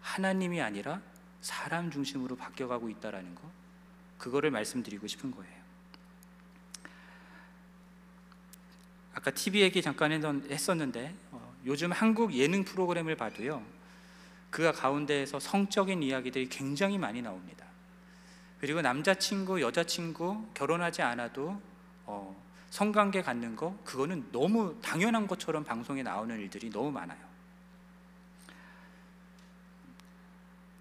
하나님이 0.00 0.62
아니라 0.62 1.02
사람 1.42 1.90
중심으로 1.90 2.36
바뀌어가고 2.36 2.88
있다라는 2.88 3.34
거 3.34 3.42
그거를 4.16 4.50
말씀드리고 4.50 5.06
싶은 5.08 5.30
거예요. 5.30 5.62
아까 9.12 9.30
TV 9.30 9.60
얘기 9.60 9.82
잠깐 9.82 10.10
했었는데 10.50 11.14
어, 11.32 11.54
요즘 11.66 11.92
한국 11.92 12.32
예능 12.32 12.64
프로그램을 12.64 13.14
봐도요 13.16 13.81
그 14.52 14.70
가운데에서 14.70 15.40
성적인 15.40 16.02
이야기들이 16.02 16.50
굉장히 16.50 16.98
많이 16.98 17.22
나옵니다. 17.22 17.64
그리고 18.60 18.82
남자친구, 18.82 19.62
여자친구 19.62 20.46
결혼하지 20.52 21.00
않아도 21.00 21.60
어, 22.04 22.36
성관계 22.68 23.22
갖는 23.22 23.56
거 23.56 23.76
그거는 23.82 24.30
너무 24.30 24.78
당연한 24.82 25.26
것처럼 25.26 25.64
방송에 25.64 26.02
나오는 26.02 26.38
일들이 26.38 26.70
너무 26.70 26.92
많아요. 26.92 27.18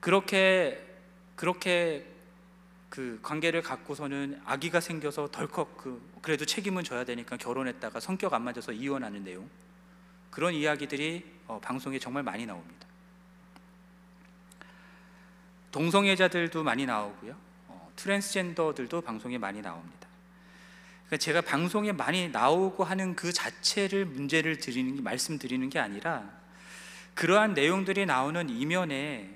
그렇게 0.02 0.86
그렇게 1.38 2.06
그 2.90 3.20
관계를 3.24 3.62
갖고서는 3.62 4.42
아기가 4.44 4.82
생겨서 4.82 5.30
덜컥 5.32 5.78
그 5.78 6.12
그래도 6.22 6.46
책임은 6.46 6.84
져야 6.84 7.06
되니까 7.06 7.38
결혼했다가 7.38 8.02
성격 8.02 8.34
안 8.34 8.44
맞아서 8.44 8.74
이혼하는 8.74 9.24
내용 9.24 9.50
그런 10.30 10.54
이야기들이 10.54 11.24
어, 11.48 11.60
방송에 11.64 12.00
정말 12.00 12.22
많이 12.22 12.46
나옵니다. 12.46 12.81
동성애자들도 15.72 16.64
많이 16.64 16.86
나오고요. 16.86 17.36
어, 17.68 17.92
트랜스젠더들도 17.96 19.02
방송에 19.02 19.38
많이 19.38 19.62
나옵니다. 19.62 20.08
그러니까 21.06 21.18
제가 21.18 21.42
방송에 21.42 21.92
많이 21.92 22.30
나오고 22.30 22.84
하는 22.84 23.16
그 23.16 23.34
자체를 23.34 24.06
문제를 24.06 24.60
드리는 24.60 24.96
게 24.96 25.02
말씀드리는 25.02 25.70
게 25.70 25.80
아니라 25.80 26.30
그러한 27.16 27.54
내용들이 27.54 28.06
나오는 28.06 28.50
이면에 28.50 29.30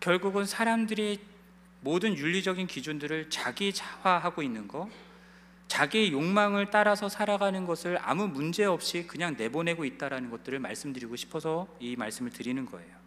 결국은 0.00 0.44
사람들이 0.44 1.20
모든 1.80 2.16
윤리적인 2.16 2.66
기준들을 2.66 3.30
자기 3.30 3.72
자화하고 3.72 4.42
있는 4.42 4.68
거, 4.68 4.88
자기의 5.68 6.12
욕망을 6.12 6.70
따라서 6.70 7.08
살아가는 7.08 7.64
것을 7.66 7.98
아무 8.02 8.28
문제 8.28 8.64
없이 8.64 9.06
그냥 9.06 9.34
내보내고 9.38 9.84
있다라는 9.84 10.30
것들을 10.30 10.58
말씀드리고 10.58 11.16
싶어서 11.16 11.66
이 11.80 11.96
말씀을 11.96 12.30
드리는 12.30 12.66
거예요. 12.66 13.01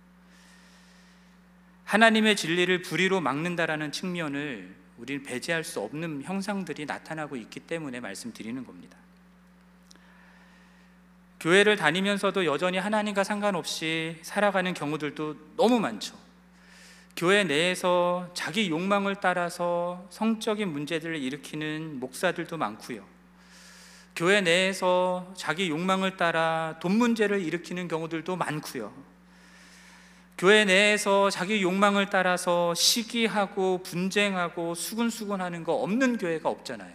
하나님의 1.85 2.35
진리를 2.35 2.81
불의로 2.81 3.21
막는다라는 3.21 3.91
측면을 3.91 4.75
우리는 4.97 5.23
배제할 5.23 5.63
수 5.63 5.79
없는 5.79 6.23
형상들이 6.23 6.85
나타나고 6.85 7.35
있기 7.35 7.61
때문에 7.61 7.99
말씀드리는 7.99 8.65
겁니다. 8.65 8.97
교회를 11.39 11.75
다니면서도 11.75 12.45
여전히 12.45 12.79
하나님과 12.79 13.23
상관없이 13.23 14.17
살아가는 14.23 14.73
경우들도 14.73 15.55
너무 15.57 15.79
많죠. 15.79 16.17
교회 17.15 17.43
내에서 17.43 18.31
자기 18.33 18.69
욕망을 18.69 19.15
따라서 19.21 20.05
성적인 20.09 20.67
문제들을 20.67 21.15
일으키는 21.15 21.99
목사들도 21.99 22.57
많고요. 22.57 23.05
교회 24.15 24.41
내에서 24.41 25.33
자기 25.37 25.69
욕망을 25.69 26.17
따라 26.17 26.77
돈 26.81 26.93
문제를 26.93 27.41
일으키는 27.41 27.87
경우들도 27.87 28.35
많고요. 28.35 28.91
교회 30.37 30.65
내에서 30.65 31.29
자기 31.29 31.61
욕망을 31.61 32.09
따라서 32.09 32.73
시기하고 32.75 33.81
분쟁하고 33.83 34.75
수근수근하는 34.75 35.63
거 35.63 35.73
없는 35.75 36.17
교회가 36.17 36.49
없잖아요. 36.49 36.93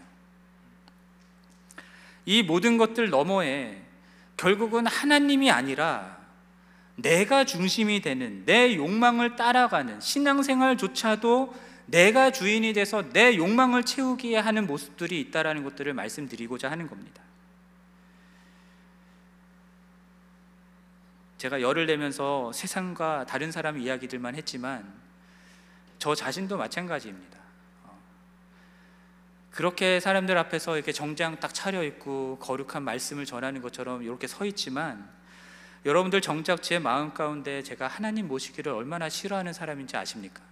이 2.26 2.42
모든 2.42 2.76
것들 2.76 3.08
너머에 3.08 3.80
결국은 4.36 4.86
하나님이 4.86 5.50
아니라 5.50 6.18
내가 6.96 7.44
중심이 7.44 8.02
되는 8.02 8.44
내 8.44 8.76
욕망을 8.76 9.36
따라가는 9.36 10.00
신앙생활조차도 10.00 11.54
내가 11.86 12.30
주인이 12.30 12.72
돼서 12.72 13.02
내 13.10 13.36
욕망을 13.36 13.84
채우기에 13.84 14.38
하는 14.38 14.66
모습들이 14.66 15.18
있다라는 15.20 15.64
것들을 15.64 15.92
말씀드리고자 15.94 16.70
하는 16.70 16.86
겁니다. 16.86 17.22
제가 21.40 21.62
열을 21.62 21.86
내면서 21.86 22.52
세상과 22.52 23.24
다른 23.24 23.50
사람 23.50 23.78
이야기들만 23.78 24.34
했지만 24.34 24.92
저 25.98 26.14
자신도 26.14 26.58
마찬가지입니다. 26.58 27.38
어. 27.84 27.98
그렇게 29.50 30.00
사람들 30.00 30.36
앞에서 30.36 30.76
이렇게 30.76 30.92
정장 30.92 31.40
딱 31.40 31.54
차려 31.54 31.82
입고 31.82 32.40
거룩한 32.40 32.82
말씀을 32.82 33.24
전하는 33.24 33.62
것처럼 33.62 34.02
이렇게 34.02 34.26
서 34.26 34.44
있지만 34.44 35.08
여러분들 35.86 36.20
정작 36.20 36.62
제 36.62 36.78
마음 36.78 37.14
가운데 37.14 37.62
제가 37.62 37.88
하나님 37.88 38.28
모시기를 38.28 38.70
얼마나 38.70 39.08
싫어하는 39.08 39.54
사람인지 39.54 39.96
아십니까? 39.96 40.42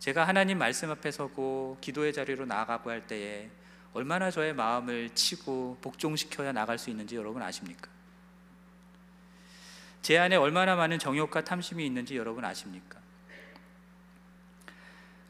제가 0.00 0.26
하나님 0.26 0.58
말씀 0.58 0.90
앞에 0.90 1.12
서고 1.12 1.78
기도의 1.80 2.12
자리로 2.12 2.44
나아가고 2.44 2.90
할 2.90 3.06
때에 3.06 3.50
얼마나 3.92 4.32
저의 4.32 4.52
마음을 4.52 5.10
치고 5.10 5.78
복종시켜야 5.80 6.50
나갈 6.50 6.76
수 6.76 6.90
있는지 6.90 7.14
여러분 7.14 7.40
아십니까? 7.40 7.94
제 10.06 10.16
안에 10.18 10.36
얼마나 10.36 10.76
많은 10.76 11.00
정욕과 11.00 11.42
탐심이 11.42 11.84
있는지 11.84 12.16
여러분 12.16 12.44
아십니까? 12.44 13.00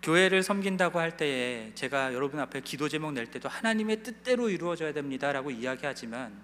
교회를 0.03 0.43
섬긴다고 0.43 0.99
할 0.99 1.17
때에 1.17 1.73
제가 1.75 2.12
여러분 2.12 2.41
앞에 2.41 2.61
기도 2.61 2.87
제목 2.87 3.15
낼 3.15 3.31
때도 3.31 3.49
하나님의 3.49 4.03
뜻대로 4.03 4.51
이루어져야 4.51 4.93
됩니다라고 4.93 5.51
이야기하지만 5.51 6.39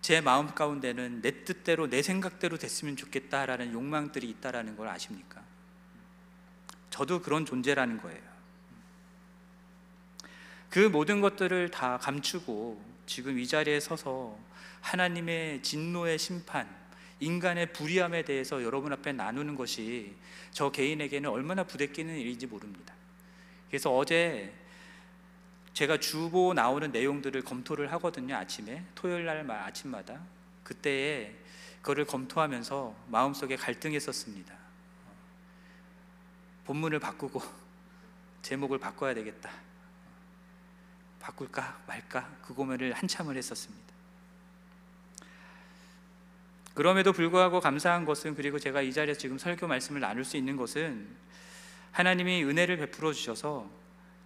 제 0.00 0.20
마음 0.20 0.54
가운데는 0.54 1.20
내 1.20 1.42
뜻대로 1.42 1.88
내 1.88 2.00
생각대로 2.00 2.58
됐으면 2.58 2.94
좋겠다라는 2.94 3.72
욕망들이 3.72 4.30
있다라는 4.30 4.76
걸 4.76 4.86
아십니까? 4.86 5.42
저도 6.90 7.22
그런 7.22 7.44
존재라는 7.44 8.00
거예요. 8.02 8.22
그 10.70 10.78
모든 10.78 11.20
것들을 11.20 11.72
다 11.72 11.98
감추고 11.98 12.80
지금 13.06 13.40
이 13.40 13.48
자리에 13.48 13.80
서서 13.80 14.38
하나님의 14.80 15.64
진노의 15.64 16.20
심판, 16.20 16.85
인간의 17.20 17.72
불의함에 17.72 18.22
대해서 18.24 18.62
여러분 18.62 18.92
앞에 18.92 19.12
나누는 19.12 19.56
것이 19.56 20.14
저 20.50 20.70
개인에게는 20.70 21.30
얼마나 21.30 21.64
부대끼는 21.64 22.16
일인지 22.16 22.46
모릅니다. 22.46 22.94
그래서 23.68 23.96
어제 23.96 24.52
제가 25.72 25.98
주보 25.98 26.54
나오는 26.54 26.90
내용들을 26.90 27.42
검토를 27.42 27.92
하거든요. 27.92 28.36
아침에 28.36 28.82
토요일 28.94 29.24
날 29.26 29.50
아침마다 29.50 30.20
그때에 30.62 31.34
그거를 31.82 32.04
검토하면서 32.04 32.96
마음속에 33.08 33.56
갈등했었습니다. 33.56 34.54
본문을 36.64 36.98
바꾸고 36.98 37.40
제목을 38.42 38.78
바꿔야 38.78 39.14
되겠다. 39.14 39.50
바꿀까 41.20 41.82
말까 41.86 42.36
그 42.42 42.54
고민을 42.54 42.92
한참을 42.92 43.36
했었습니다. 43.36 43.95
그럼에도 46.76 47.14
불구하고 47.14 47.60
감사한 47.60 48.04
것은 48.04 48.34
그리고 48.34 48.58
제가 48.58 48.82
이 48.82 48.92
자리에서 48.92 49.18
지금 49.18 49.38
설교 49.38 49.66
말씀을 49.66 50.02
나눌 50.02 50.24
수 50.24 50.36
있는 50.36 50.56
것은 50.56 51.06
하나님이 51.90 52.44
은혜를 52.44 52.76
베풀어 52.76 53.14
주셔서 53.14 53.66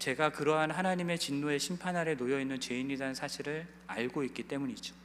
제가 0.01 0.31
그러한 0.31 0.73
하나님의 0.73 1.21
진노의 1.21 1.61
심판 1.61 1.95
아래 1.95 2.17
놓여 2.17 2.41
있는 2.41 2.59
죄인이라는 2.59 3.15
사실을 3.15 3.69
알고 3.87 4.25
있기 4.25 4.43
때문이죠. 4.43 4.97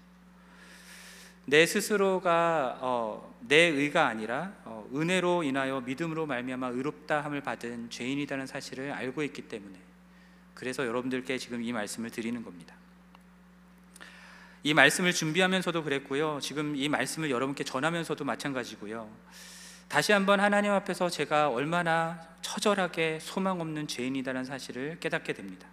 내 1.46 1.68
스스로가 1.68 2.80
어, 2.82 3.36
내 3.42 3.58
의가 3.58 4.08
아니라 4.08 4.52
어, 4.64 4.90
은혜로 4.92 5.44
인하여 5.44 5.82
믿음으로 5.82 6.26
말미암아 6.26 6.70
의롭다 6.70 7.24
함을 7.24 7.42
받은 7.42 7.92
죄인이라는 7.92 8.48
사실을 8.48 8.92
알고 8.92 9.22
있기 9.22 9.44
때문에 9.44 9.78
그래서 10.56 10.88
여러분들께 10.88 11.38
지금 11.38 11.62
이 11.62 11.72
말씀을 11.72 12.10
드리는 12.10 12.42
겁니다. 12.42 12.74
이 14.66 14.74
말씀을 14.74 15.14
준비하면서도 15.14 15.84
그랬고요. 15.84 16.40
지금 16.42 16.76
이 16.76 16.90
말씀을 16.90 17.30
여러분께 17.30 17.64
전하면서도 17.64 18.26
마찬가지고요. 18.26 19.08
다시 19.88 20.12
한번 20.12 20.40
하나님 20.40 20.72
앞에서 20.72 21.08
제가 21.08 21.50
얼마나 21.50 22.20
처절하게 22.42 23.20
소망 23.22 23.62
없는 23.62 23.88
죄인이다라는 23.88 24.44
사실을 24.44 24.98
깨닫게 25.00 25.34
됩니다. 25.34 25.68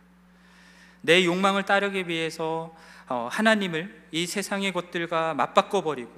내 1.00 1.24
욕망을 1.24 1.62
따르기 1.62 2.06
위해서 2.06 2.76
어, 3.08 3.30
하나님을 3.32 4.08
이 4.10 4.26
세상의 4.26 4.74
것들과 4.74 5.32
맞바꿔 5.32 5.80
버리고 5.80 6.12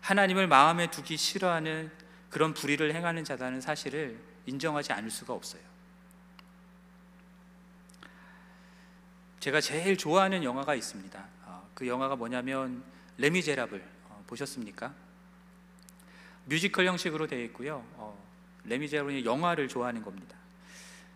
하나님을 0.00 0.46
마음에 0.46 0.88
두기 0.88 1.16
싫어하는 1.16 1.90
그런 2.30 2.54
불의를 2.54 2.94
행하는 2.94 3.24
자라는 3.24 3.60
사실을 3.60 4.16
인정하지 4.46 4.92
않을 4.92 5.10
수가 5.10 5.34
없어요. 5.34 5.62
제가 9.40 9.60
제일 9.60 9.96
좋아하는 9.96 10.44
영화가 10.44 10.76
있습니다. 10.76 11.35
그 11.76 11.86
영화가 11.86 12.16
뭐냐면 12.16 12.82
레미제라블 13.18 13.84
어, 14.08 14.24
보셨습니까? 14.26 14.94
뮤지컬 16.46 16.86
형식으로 16.86 17.26
되어 17.26 17.42
있고요. 17.44 17.84
어, 17.96 18.18
레미제라블이 18.64 19.26
영화를 19.26 19.68
좋아하는 19.68 20.02
겁니다. 20.02 20.36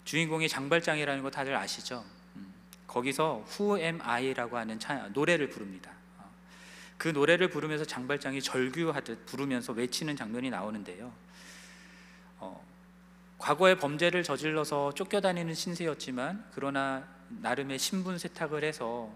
주인공이 0.05 0.51
장발장이라는 0.51 1.23
거 1.23 1.31
다들 1.31 1.57
아시죠? 1.57 2.05
음, 2.37 2.53
거기서 2.87 3.47
Who 3.49 3.79
Am 3.79 4.03
I라고 4.03 4.59
하는 4.59 4.79
차, 4.79 5.09
노래를 5.15 5.49
부릅니다. 5.49 5.93
어, 6.19 6.31
그 6.99 7.09
노래를 7.09 7.49
부르면서 7.49 7.87
장발장이 7.87 8.43
절규하듯 8.43 9.25
부르면서 9.25 9.73
외치는 9.73 10.15
장면이 10.15 10.51
나오는데요. 10.51 11.11
어, 12.37 12.63
과거에 13.39 13.77
범죄를 13.77 14.23
저질러서 14.23 14.93
쫓겨다니는 14.93 15.55
신세였지만 15.55 16.51
그러나 16.55 17.09
나름의 17.31 17.79
신분 17.79 18.19
세탁을 18.19 18.63
해서 18.63 19.11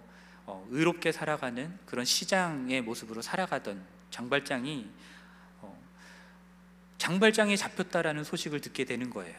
어, 0.46 0.66
의롭게 0.70 1.12
살아가는 1.12 1.78
그런 1.87 2.04
시장의 2.04 2.83
모습으로 2.83 3.22
살아가던 3.22 3.83
장발장이 4.11 4.90
어, 5.61 5.83
장발장이 6.98 7.57
잡혔다라는 7.57 8.24
소식을 8.24 8.61
듣게 8.61 8.85
되는 8.85 9.11
거예요. 9.11 9.35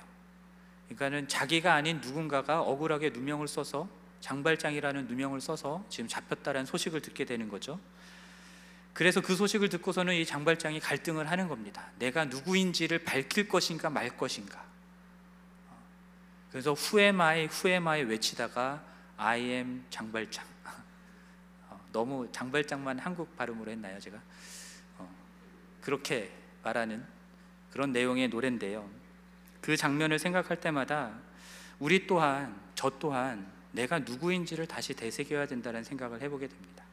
그러니까는 0.86 1.28
자기가 1.28 1.74
아닌 1.74 2.02
누군가가 2.02 2.62
억울하게 2.62 3.12
누명을 3.12 3.48
써서 3.48 3.88
장발장이라는 4.22 5.08
누명을 5.08 5.42
써서 5.42 5.86
지금 5.90 6.08
잡혔다라는 6.08 6.66
소식을 6.66 7.02
듣게 7.02 7.26
되는 7.26 7.50
거죠. 7.50 7.80
그래서 8.94 9.22
그 9.22 9.36
소식을 9.36 9.70
듣고서는 9.70 10.16
이 10.16 10.26
장발장이 10.26 10.80
갈등을 10.80 11.30
하는 11.30 11.48
겁니다. 11.48 11.92
내가 12.00 12.26
누구인지를 12.26 13.04
밝힐 13.04 13.48
것인가 13.48 13.90
말 13.90 14.18
것인가. 14.18 14.64
어, 15.70 15.78
그래서 16.50 16.74
후에마이 16.74 17.48
후에마이 17.48 18.04
외치다가 18.04 18.84
I 19.18 19.42
am 19.42 19.86
장발장. 19.90 20.55
너무 21.96 22.30
장발장만 22.30 23.00
한국 23.00 23.38
발음으로 23.38 23.72
했나요, 23.72 23.98
제가? 24.02 24.20
어, 24.98 25.10
그렇게 25.80 26.30
말하는 26.62 27.02
그런 27.72 27.94
내용의 27.94 28.28
노래인데요. 28.28 28.90
그 29.62 29.78
장면을 29.78 30.20
생각할 30.20 30.60
때마다 30.60 31.14
우리 31.80 32.06
또한 32.06 32.54
저 32.76 32.90
또한 33.00 33.50
내가 33.72 34.00
누구인지를 34.00 34.68
다시 34.68 34.94
되새겨야 34.94 35.48
된다는 35.48 35.86
생각을 35.86 36.22
해보게 36.22 36.50
됩니다. 36.50 36.84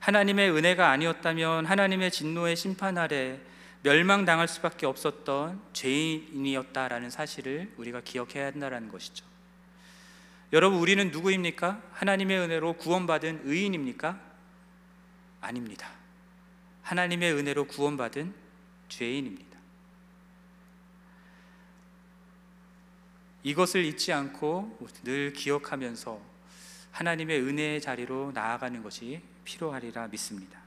하나님의 0.00 0.50
은혜가 0.50 0.90
아니었다면 0.90 1.64
하나님의 1.64 2.10
진노의 2.10 2.54
심판 2.54 2.98
아래 2.98 3.40
멸망당할 3.82 4.46
수밖에 4.46 4.84
없었던 4.84 5.58
죄인이었다라는 5.72 7.08
사실을 7.08 7.72
우리가 7.78 8.02
기억해야 8.02 8.46
한다는 8.46 8.90
것이죠. 8.90 9.27
여러분 10.50 10.78
우리는 10.78 11.10
누구입니까? 11.10 11.82
하나님의 11.92 12.38
은혜로 12.38 12.74
구원받은 12.74 13.42
의인입니까? 13.44 14.18
아닙니다. 15.42 15.90
하나님의 16.82 17.34
은혜로 17.34 17.66
구원받은 17.66 18.34
죄인입니다. 18.88 19.58
이것을 23.42 23.84
잊지 23.84 24.12
않고 24.12 24.78
늘 25.04 25.34
기억하면서 25.34 26.20
하나님의 26.92 27.42
은혜의 27.42 27.80
자리로 27.82 28.32
나아가는 28.32 28.82
것이 28.82 29.20
필요하리라 29.44 30.08
믿습니다. 30.08 30.58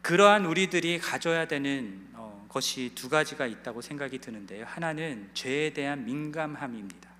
그러한 0.00 0.46
우리들이 0.46 0.98
가져야 0.98 1.46
되는 1.46 2.08
어, 2.14 2.46
것이 2.48 2.92
두 2.94 3.08
가지가 3.08 3.46
있다고 3.46 3.82
생각이 3.82 4.18
드는데요. 4.18 4.64
하나는 4.66 5.30
죄에 5.34 5.74
대한 5.74 6.04
민감함입니다. 6.04 7.13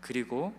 그리고 0.00 0.54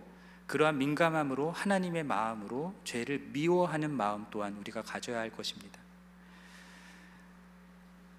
그러한 0.46 0.78
민감함으로 0.78 1.50
하나님의 1.50 2.04
마음으로 2.04 2.74
죄를 2.84 3.18
미워하는 3.32 3.90
마음 3.90 4.26
또한 4.30 4.54
우리가 4.56 4.82
가져야 4.82 5.18
할 5.18 5.30
것입니다. 5.30 5.80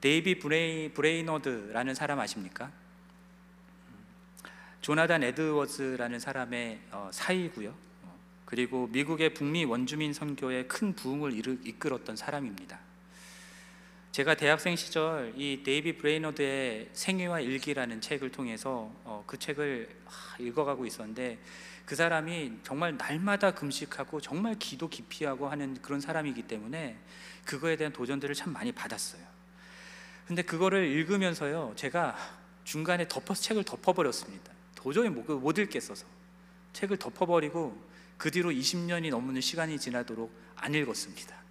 데이비 0.01 0.39
브레이, 0.39 0.91
브레이너드라는 0.93 1.95
사람 1.95 2.19
아십니까? 2.19 2.71
조나단 4.81 5.23
에드워즈라는 5.23 6.19
사람의 6.19 6.81
어, 6.91 7.09
사위고요. 7.13 7.69
어, 7.69 8.19
그리고 8.43 8.87
미국의 8.87 9.33
북미 9.33 9.63
원주민 9.63 10.11
선교에 10.11 10.65
큰 10.65 10.93
부흥을 10.93 11.31
이끌었던 11.65 12.17
사람입니다. 12.17 12.79
제가 14.13 14.35
대학생 14.35 14.75
시절 14.75 15.33
이 15.35 15.63
데이비드 15.63 15.97
브레이너드의 15.97 16.91
생애와 16.93 17.39
일기라는 17.39 17.99
책을 17.99 18.31
통해서 18.31 18.91
어, 19.05 19.23
그 19.25 19.39
책을 19.39 19.89
읽어가고 20.39 20.85
있었는데 20.85 21.39
그 21.83 21.95
사람이 21.95 22.59
정말 22.61 22.95
날마다 22.95 23.55
금식하고 23.55 24.21
정말 24.21 24.53
기도 24.59 24.87
깊이 24.87 25.25
하고 25.25 25.47
하는 25.47 25.81
그런 25.81 25.99
사람이기 25.99 26.43
때문에 26.43 26.95
그거에 27.43 27.75
대한 27.75 27.91
도전들을 27.91 28.35
참 28.35 28.53
많이 28.53 28.71
받았어요. 28.71 29.23
근데 30.27 30.43
그거를 30.43 30.85
읽으면서요, 30.85 31.73
제가 31.75 32.15
중간에 32.65 33.07
덮어서 33.07 33.41
책을 33.41 33.63
덮어버렸습니다. 33.63 34.51
도저히 34.75 35.09
못, 35.09 35.25
못 35.25 35.57
읽겠어서 35.57 36.05
책을 36.73 36.97
덮어버리고 36.97 37.83
그 38.19 38.29
뒤로 38.29 38.51
20년이 38.51 39.09
넘는 39.09 39.41
시간이 39.41 39.79
지나도록 39.79 40.31
안 40.55 40.75
읽었습니다. 40.75 41.42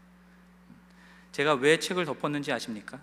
제가 1.33 1.55
왜 1.55 1.79
책을 1.79 2.05
덮었는지 2.05 2.53
아십니까? 2.53 3.01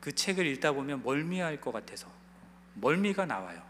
그 0.00 0.14
책을 0.14 0.46
읽다 0.46 0.72
보면 0.72 1.02
멀미할 1.02 1.60
것 1.60 1.72
같아서 1.72 2.08
멀미가 2.74 3.26
나와요. 3.26 3.60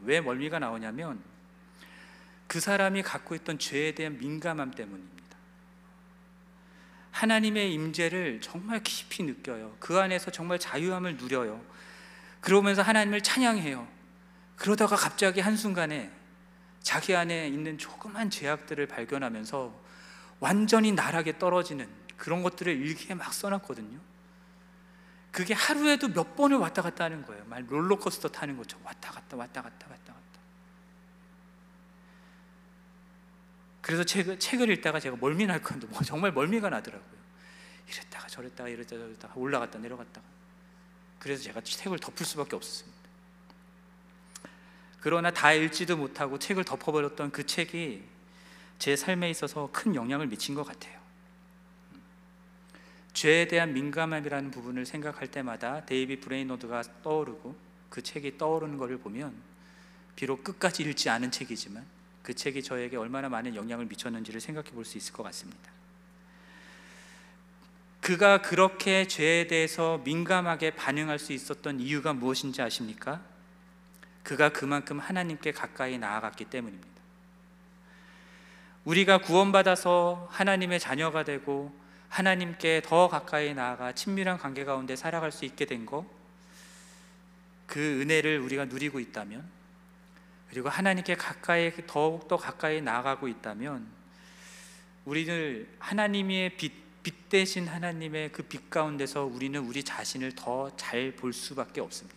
왜 0.00 0.20
멀미가 0.20 0.58
나오냐면 0.58 1.22
그 2.46 2.60
사람이 2.60 3.02
갖고 3.02 3.34
있던 3.34 3.58
죄에 3.58 3.92
대한 3.92 4.18
민감함 4.18 4.72
때문입니다. 4.72 5.16
하나님의 7.12 7.72
임재를 7.72 8.42
정말 8.42 8.82
깊이 8.82 9.22
느껴요. 9.22 9.74
그 9.80 9.98
안에서 9.98 10.30
정말 10.30 10.58
자유함을 10.58 11.16
누려요. 11.16 11.64
그러면서 12.42 12.82
하나님을 12.82 13.22
찬양해요. 13.22 13.88
그러다가 14.56 14.96
갑자기 14.96 15.40
한순간에 15.40 16.10
자기 16.82 17.16
안에 17.16 17.48
있는 17.48 17.78
조그만 17.78 18.28
죄악들을 18.28 18.86
발견하면서 18.86 19.85
완전히 20.40 20.92
나락에 20.92 21.38
떨어지는 21.38 21.88
그런 22.16 22.42
것들을 22.42 22.72
일기에 22.74 23.14
막 23.14 23.32
써놨거든요. 23.32 23.98
그게 25.30 25.52
하루에도 25.52 26.08
몇 26.08 26.34
번을 26.34 26.56
왔다 26.56 26.82
갔다 26.82 27.04
하는 27.04 27.24
거예요. 27.24 27.44
말 27.44 27.64
롤러코스터 27.68 28.28
타는 28.28 28.56
것처럼 28.56 28.86
왔다 28.86 29.10
갔다 29.10 29.36
왔다 29.36 29.62
갔다 29.62 29.86
왔다 29.90 30.12
갔다. 30.12 30.40
그래서 33.82 34.02
책, 34.02 34.40
책을 34.40 34.70
읽다가 34.70 34.98
제가 34.98 35.16
멀미 35.20 35.46
날 35.46 35.62
건데 35.62 35.86
뭐 35.88 36.00
정말 36.00 36.32
멀미가 36.32 36.70
나더라고요. 36.70 37.16
이랬다가 37.88 38.26
저랬다가 38.28 38.68
이랬다가 38.68 39.02
저랬다가 39.02 39.34
올라갔다 39.36 39.78
내려갔다가 39.78 40.26
그래서 41.18 41.42
제가 41.42 41.60
책을 41.60 41.98
덮을 41.98 42.24
수밖에 42.26 42.56
없었습니다. 42.56 42.96
그러나 45.00 45.30
다 45.30 45.52
읽지도 45.52 45.96
못하고 45.96 46.38
책을 46.38 46.64
덮어버렸던 46.64 47.30
그 47.30 47.46
책이 47.46 48.15
제 48.78 48.96
삶에 48.96 49.30
있어서 49.30 49.68
큰 49.72 49.94
영향을 49.94 50.26
미친 50.26 50.54
것 50.54 50.64
같아요. 50.64 50.96
죄에 53.14 53.48
대한 53.48 53.72
민감함이라는 53.72 54.50
부분을 54.50 54.84
생각할 54.84 55.30
때마다 55.30 55.86
데이비드 55.86 56.20
브레이너드가 56.20 56.82
떠오르고 57.02 57.56
그 57.88 58.02
책이 58.02 58.36
떠오르는 58.36 58.76
것을 58.76 58.98
보면 58.98 59.34
비록 60.16 60.44
끝까지 60.44 60.82
읽지 60.82 61.08
않은 61.08 61.30
책이지만 61.30 61.84
그 62.22 62.34
책이 62.34 62.62
저에게 62.62 62.96
얼마나 62.96 63.28
많은 63.28 63.54
영향을 63.54 63.86
미쳤는지를 63.86 64.40
생각해 64.40 64.70
볼 64.70 64.84
수 64.84 64.98
있을 64.98 65.12
것 65.12 65.22
같습니다. 65.22 65.70
그가 68.00 68.42
그렇게 68.42 69.06
죄에 69.06 69.46
대해서 69.46 69.98
민감하게 70.04 70.76
반응할 70.76 71.18
수 71.18 71.32
있었던 71.32 71.80
이유가 71.80 72.12
무엇인지 72.12 72.62
아십니까? 72.62 73.20
그가 74.22 74.50
그만큼 74.50 74.98
하나님께 74.98 75.52
가까이 75.52 75.98
나아갔기 75.98 76.44
때문입니다. 76.46 76.95
우리가 78.86 79.18
구원받아서 79.18 80.28
하나님의 80.30 80.78
자녀가 80.78 81.24
되고 81.24 81.74
하나님께 82.08 82.82
더 82.84 83.08
가까이 83.08 83.52
나아가 83.52 83.92
친밀한 83.92 84.38
관계 84.38 84.64
가운데 84.64 84.94
살아갈 84.94 85.32
수 85.32 85.44
있게 85.44 85.64
된 85.64 85.84
거, 85.84 86.06
그 87.66 88.00
은혜를 88.00 88.38
우리가 88.38 88.66
누리고 88.66 89.00
있다면 89.00 89.44
그리고 90.50 90.68
하나님께 90.68 91.16
가까이 91.16 91.72
더욱더 91.88 92.36
가까이 92.36 92.80
나아가고 92.80 93.26
있다면 93.26 93.86
우리는 95.04 95.66
하나님의 95.80 96.56
빛, 96.56 96.72
빛 97.02 97.28
대신 97.28 97.66
하나님의 97.66 98.30
그 98.30 98.44
빛 98.44 98.70
가운데서 98.70 99.24
우리는 99.24 99.60
우리 99.60 99.82
자신을 99.82 100.32
더 100.36 100.70
잘 100.76 101.10
볼 101.16 101.32
수밖에 101.32 101.80
없습니다. 101.80 102.16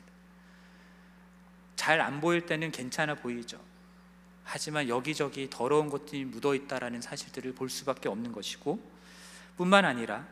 잘 1.75 1.99
안 1.99 2.21
보일 2.21 2.45
때는 2.45 2.71
괜찮아 2.71 3.15
보이죠. 3.15 3.59
하지만 4.51 4.89
여기저기 4.89 5.47
더러운 5.47 5.91
것들이 5.91 6.25
묻어 6.25 6.55
있다라는 6.55 7.01
사실들을 7.01 7.53
볼 7.53 7.69
수밖에 7.69 8.09
없는 8.09 8.31
것이고 8.31 8.79
뿐만 9.57 9.85
아니라 9.85 10.27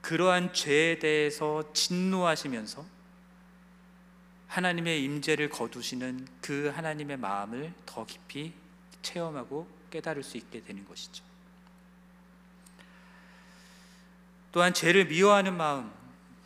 그러한 0.00 0.54
죄에 0.54 0.98
대해서 0.98 1.70
진노하시면서 1.74 2.86
하나님의 4.48 5.04
임재를 5.04 5.50
거두시는 5.50 6.26
그 6.40 6.72
하나님의 6.74 7.18
마음을 7.18 7.74
더 7.84 8.06
깊이 8.06 8.54
체험하고 9.02 9.68
깨달을 9.90 10.22
수 10.22 10.38
있게 10.38 10.62
되는 10.64 10.86
것이죠. 10.88 11.22
또한 14.52 14.72
죄를 14.72 15.04
미워하는 15.04 15.54
마음, 15.54 15.92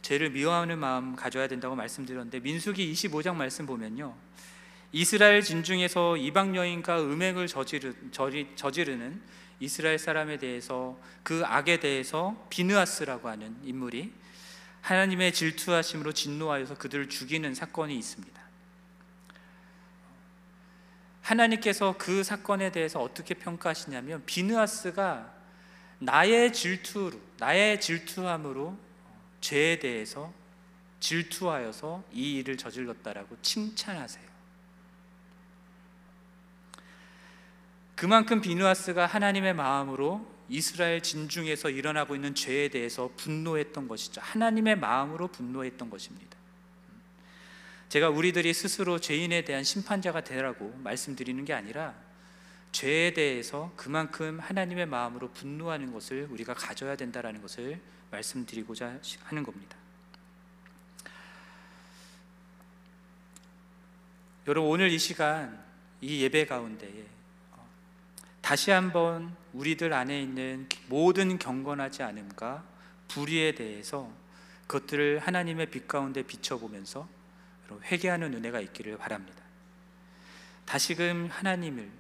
죄를 0.03 0.31
미워하는 0.31 0.81
마음 0.81 1.15
가져야 1.15 1.47
된다고 1.47 1.77
말씀드렸는데 1.77 2.41
민수기 2.41 2.93
25장 2.93 3.37
말씀 3.37 3.67
보면요. 3.67 4.17
이스라엘 4.93 5.43
진중에서 5.43 6.17
이방 6.17 6.57
여인과 6.57 7.03
음행을 7.03 7.47
저지르, 7.47 7.95
저지르는 8.57 9.23
이스라엘 9.61 9.99
사람에 9.99 10.39
대해서 10.39 10.99
그 11.23 11.43
악에 11.45 11.79
대해서 11.81 12.47
비느아스라고 12.51 13.29
하는 13.29 13.57
인물이 13.63 14.13
하나님의 14.81 15.33
질투하심으로 15.33 16.13
진노하여서 16.13 16.77
그들을 16.77 17.09
죽이는 17.09 17.55
사건이 17.55 17.97
있습니다. 17.97 18.41
하나님께서 21.23 21.95
그 21.99 22.25
사건에 22.25 22.73
대해서 22.73 23.01
어떻게 23.01 23.35
평가하시냐면 23.35 24.25
비느아스가 24.27 25.33
나의 25.99 26.53
질투로 26.53 27.21
나의 27.39 27.81
질투함으로 27.81 28.77
죄에 29.43 29.79
대해서 29.79 30.33
질투하여서 30.99 32.03
이 32.13 32.39
일을 32.39 32.57
저질렀다라고 32.57 33.37
칭찬하세요. 33.43 34.30
그만큼 38.01 38.41
비누아스가 38.41 39.05
하나님의 39.05 39.53
마음으로 39.53 40.27
이스라엘 40.49 41.03
진중에서 41.03 41.69
일어나고 41.69 42.15
있는 42.15 42.35
죄에 42.35 42.69
대해서 42.69 43.11
분노했던 43.19 43.89
것이죠. 43.89 44.23
하나님의 44.23 44.79
마음으로 44.79 45.29
분노했던 45.29 45.91
것입니다. 45.91 46.35
제가 47.91 48.09
우리들이 48.09 48.55
스스로 48.55 48.99
죄인에 48.99 49.45
대한 49.45 49.65
심판자가 49.65 50.25
되라고 50.25 50.75
말씀드리는 50.83 51.45
게 51.45 51.53
아니라 51.53 51.95
죄에 52.73 53.13
대해서 53.13 53.71
그만큼 53.77 54.41
하나님의 54.41 54.87
마음으로 54.87 55.33
분노하는 55.33 55.93
것을 55.93 56.27
우리가 56.31 56.55
가져야 56.55 56.97
된다라는 56.97 57.43
것을 57.43 57.79
말씀드리고자 58.11 58.99
하는 59.25 59.43
겁니다. 59.43 59.77
여러분 64.47 64.71
오늘 64.71 64.89
이 64.91 64.99
시간 64.99 65.63
이 66.01 66.23
예배 66.23 66.47
가운데에 66.47 67.10
다시 68.41 68.71
한번 68.71 69.37
우리들 69.53 69.93
안에 69.93 70.21
있는 70.21 70.69
모든 70.89 71.39
경건하지 71.39 72.03
않음과 72.03 72.65
불의에 73.09 73.55
대해서 73.55 74.11
그것들을 74.67 75.19
하나님의 75.19 75.71
빛 75.71 75.89
가운데 75.89 76.23
비춰보면서 76.23 77.09
회개하는 77.85 78.35
은혜가 78.35 78.61
있기를 78.61 78.99
바랍니다. 78.99 79.43
다시금 80.65 81.29
하나님을 81.31 81.91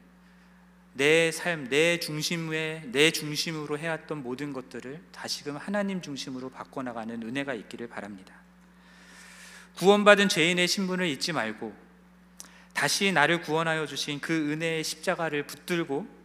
내 0.95 1.31
삶, 1.31 1.69
내 1.69 1.99
중심에 1.99 2.85
내 2.87 3.11
중심으로 3.11 3.79
해왔던 3.79 4.23
모든 4.23 4.53
것들을 4.53 5.01
다시금 5.13 5.57
하나님 5.57 6.03
중심으로 6.03 6.51
바꿔나가는 6.51 7.23
은혜가 7.23 7.55
있기를 7.55 7.89
바랍니다. 7.89 8.35
구원받은 9.77 10.29
죄인의 10.29 10.69
신분을 10.69 11.07
잊지 11.07 11.33
말고 11.33 11.75
다시 12.75 13.13
나를 13.13 13.41
구원하여 13.41 13.87
주신 13.87 14.21
그 14.21 14.53
은혜의 14.53 14.85
십자가를 14.85 15.47
붙들고 15.47 16.20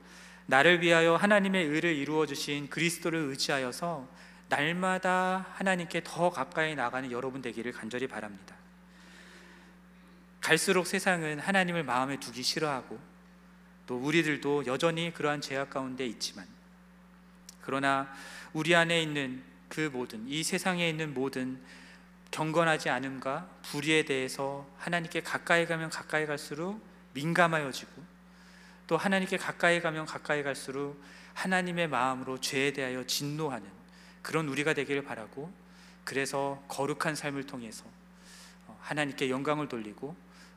나를 0.48 0.82
위하여 0.82 1.16
하나님의 1.16 1.66
의를 1.66 1.96
이루어 1.96 2.26
주신 2.26 2.70
그리스도를 2.70 3.20
의지하여서 3.20 4.08
날마다 4.50 5.48
하나님께 5.54 6.02
더 6.04 6.30
가까이 6.30 6.76
나가는 6.76 7.12
여러분 7.12 7.42
되기를 7.42 7.72
간절히 7.72 8.08
바랍니다. 8.08 8.56
갈수록 10.40 10.86
세상은 10.86 11.40
하나님을 11.40 11.84
마음에 11.84 12.20
두기 12.20 12.44
싫어하고 12.44 13.00
또 13.88 13.98
우리들도 13.98 14.68
여전히 14.68 15.12
그러한 15.14 15.42
죄악 15.42 15.72
가운데 15.72 16.06
있지만 16.06 16.46
그러나 17.62 18.08
우리 18.54 18.76
안에 18.76 19.02
있는 19.02 19.44
그 19.70 19.90
모든 19.92 20.28
이 20.28 20.44
세상에 20.44 20.88
있는 20.88 21.16
모든 21.16 21.60
경건하지 22.30 22.90
않음과 22.90 23.50
불의에 23.64 24.06
대해서 24.06 24.68
하나님께 24.78 25.22
가까이 25.22 25.66
가면 25.66 25.90
가까이 25.90 26.28
갈수록 26.28 26.80
민감하여지고 27.14 28.15
또 28.88 28.98
하나님께 28.98 29.38
가까이 29.38 29.82
가면 29.82 30.06
가까이 30.06 30.44
갈수록 30.44 31.02
하나님의 31.34 31.88
마음으로 31.88 32.40
죄에 32.40 32.74
대하여 32.74 33.06
진노하는 33.06 33.68
그런 34.22 34.48
우리가 34.48 34.74
되기를 34.74 35.04
바라고 35.04 35.52
그래서 36.04 36.64
거룩한 36.68 37.16
삶을 37.16 37.46
통해서 37.46 37.86
어, 38.68 38.78
하나님께 38.82 39.30
영광을 39.30 39.68
돌리고 39.68 40.16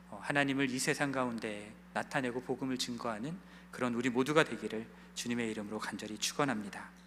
어, 0.09 0.19
하나님을 0.23 0.69
이 0.69 0.79
세상 0.79 1.11
가운데 1.11 1.73
나타내고 1.93 2.41
복음을 2.43 2.77
증거하는 2.77 3.37
그런 3.71 3.93
우리 3.95 4.09
모두가 4.09 4.43
되기를 4.43 4.85
주님의 5.15 5.49
이름으로 5.51 5.79
간절히 5.79 6.17
축원합니다. 6.17 6.98